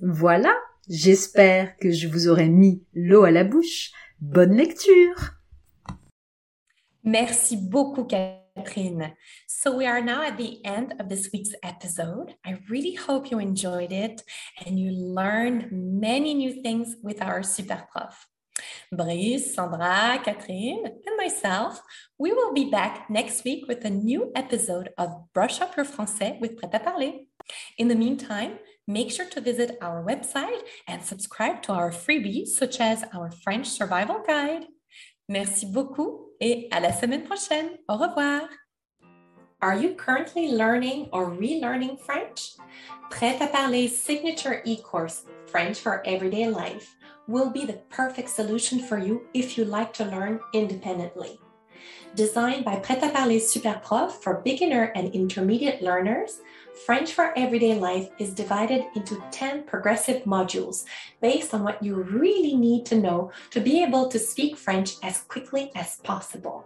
Voilà, 0.00 0.54
j'espère 0.88 1.76
que 1.78 1.90
je 1.90 2.06
vous 2.06 2.28
aurai 2.28 2.48
mis 2.48 2.84
l'eau 2.94 3.24
à 3.24 3.30
la 3.30 3.44
bouche. 3.44 3.90
Bonne 4.20 4.54
lecture. 4.54 5.41
Merci 7.04 7.56
beaucoup, 7.56 8.04
Catherine. 8.08 9.14
So 9.48 9.76
we 9.76 9.86
are 9.86 10.00
now 10.00 10.22
at 10.22 10.36
the 10.36 10.64
end 10.64 10.94
of 11.00 11.08
this 11.08 11.30
week's 11.32 11.54
episode. 11.62 12.36
I 12.46 12.58
really 12.70 12.94
hope 12.94 13.30
you 13.30 13.40
enjoyed 13.40 13.90
it 13.90 14.22
and 14.64 14.78
you 14.78 14.92
learned 14.92 15.72
many 15.72 16.32
new 16.32 16.62
things 16.62 16.94
with 17.02 17.20
our 17.20 17.42
super 17.42 17.84
prof. 17.90 18.26
Brice, 18.92 19.54
Sandra, 19.54 20.20
Catherine, 20.22 20.84
and 20.86 21.16
myself, 21.16 21.80
we 22.18 22.32
will 22.32 22.52
be 22.52 22.70
back 22.70 23.08
next 23.10 23.42
week 23.44 23.66
with 23.66 23.84
a 23.84 23.90
new 23.90 24.30
episode 24.36 24.90
of 24.96 25.32
Brush 25.32 25.60
Up 25.60 25.76
Your 25.76 25.86
Français 25.86 26.38
with 26.40 26.56
Prêt 26.56 26.72
à 26.72 26.84
Parler. 26.84 27.26
In 27.78 27.88
the 27.88 27.96
meantime, 27.96 28.58
make 28.86 29.10
sure 29.10 29.26
to 29.26 29.40
visit 29.40 29.78
our 29.80 30.04
website 30.04 30.60
and 30.86 31.02
subscribe 31.02 31.62
to 31.62 31.72
our 31.72 31.90
freebies, 31.90 32.48
such 32.48 32.80
as 32.80 33.04
our 33.12 33.30
French 33.30 33.66
Survival 33.66 34.22
Guide. 34.24 34.66
Merci 35.28 35.66
beaucoup 35.66 36.31
et 36.42 36.68
à 36.72 36.80
la 36.80 36.92
semaine 36.92 37.22
prochaine. 37.22 37.70
Au 37.88 37.96
revoir. 37.96 38.42
Are 39.62 39.76
you 39.76 39.94
currently 39.94 40.48
learning 40.48 41.08
or 41.12 41.30
relearning 41.30 41.96
French? 42.00 42.56
Prêt 43.10 43.38
à 43.40 43.46
parler 43.46 43.86
signature 43.86 44.60
e-course 44.64 45.24
French 45.46 45.78
for 45.78 46.02
Everyday 46.04 46.48
Life 46.48 46.96
will 47.28 47.50
be 47.50 47.64
the 47.64 47.78
perfect 47.90 48.28
solution 48.28 48.80
for 48.80 48.98
you 48.98 49.22
if 49.32 49.56
you 49.56 49.64
like 49.64 49.92
to 49.92 50.04
learn 50.04 50.40
independently. 50.52 51.38
Designed 52.16 52.64
by 52.64 52.76
Prêt 52.80 53.00
à 53.00 53.12
Parler 53.12 53.38
Superprof 53.38 54.20
for 54.20 54.42
beginner 54.44 54.90
and 54.96 55.14
intermediate 55.14 55.80
learners, 55.80 56.40
French 56.74 57.12
for 57.12 57.36
Everyday 57.36 57.78
Life 57.78 58.08
is 58.18 58.32
divided 58.32 58.86
into 58.96 59.22
10 59.30 59.64
progressive 59.64 60.24
modules 60.24 60.84
based 61.20 61.52
on 61.54 61.62
what 61.62 61.82
you 61.82 61.96
really 62.02 62.56
need 62.56 62.86
to 62.86 62.98
know 62.98 63.30
to 63.50 63.60
be 63.60 63.82
able 63.82 64.08
to 64.08 64.18
speak 64.18 64.56
French 64.56 64.96
as 65.02 65.20
quickly 65.22 65.70
as 65.74 65.98
possible. 65.98 66.64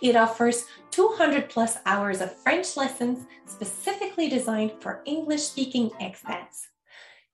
It 0.00 0.16
offers 0.16 0.66
200 0.92 1.48
plus 1.48 1.78
hours 1.86 2.20
of 2.20 2.36
French 2.36 2.76
lessons 2.76 3.26
specifically 3.46 4.28
designed 4.28 4.72
for 4.80 5.02
English 5.04 5.42
speaking 5.42 5.90
expats. 6.00 6.68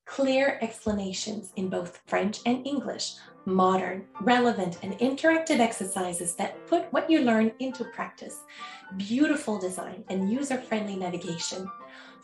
Clear 0.07 0.59
explanations 0.63 1.53
in 1.57 1.69
both 1.69 2.01
French 2.07 2.41
and 2.47 2.67
English, 2.67 3.17
modern, 3.45 4.07
relevant, 4.23 4.79
and 4.83 4.99
interactive 4.99 5.61
exercises 5.61 6.35
that 6.37 6.67
put 6.67 6.91
what 6.93 7.11
you 7.11 7.21
learn 7.21 7.53
into 7.59 7.85
practice, 7.85 8.41
beautiful 8.97 9.59
design, 9.59 10.05
and 10.09 10.33
user 10.33 10.57
friendly 10.57 10.97
navigation. 10.97 11.71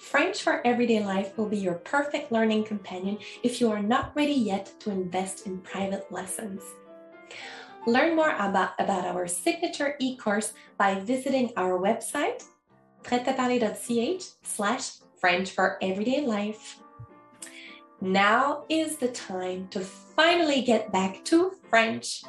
French 0.04 0.42
for 0.42 0.60
Everyday 0.66 1.02
Life 1.02 1.36
will 1.36 1.48
be 1.48 1.56
your 1.56 1.76
perfect 1.76 2.30
learning 2.30 2.64
companion 2.64 3.18
if 3.42 3.58
you 3.58 3.70
are 3.70 3.82
not 3.82 4.14
ready 4.14 4.34
yet 4.34 4.70
to 4.80 4.90
invest 4.90 5.46
in 5.46 5.58
private 5.58 6.12
lessons. 6.12 6.62
Learn 7.86 8.14
more 8.14 8.36
about, 8.38 8.72
about 8.78 9.06
our 9.06 9.26
signature 9.26 9.96
e-course 9.98 10.52
by 10.76 11.00
visiting 11.00 11.52
our 11.56 11.78
website, 11.78 12.44
pretaparler.ch 13.02 14.24
slash 14.42 14.98
French 15.18 15.50
for 15.50 15.78
Everyday 15.82 16.20
Life. 16.26 16.78
Now 18.02 18.66
is 18.68 18.98
the 18.98 19.08
time 19.08 19.68
to 19.68 19.80
finally 19.80 20.60
get 20.60 20.92
back 20.92 21.24
to 21.24 21.52
French. 21.70 22.22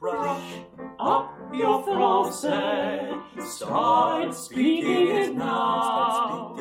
Brush 0.00 0.54
up 0.98 1.36
your 1.52 1.84
faucet. 1.84 3.18
Start 3.38 4.34
speaking 4.34 5.08
it 5.08 5.34
now. 5.36 6.54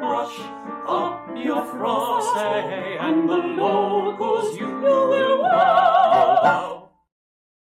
Brush 0.00 0.36
up 0.88 1.28
your 1.36 1.64
faucet, 1.66 2.98
and 3.00 3.28
the 3.28 3.36
locals 3.36 4.58
you 4.58 4.66
will 4.66 5.14
oh, 5.14 5.40
wow. 5.40 6.79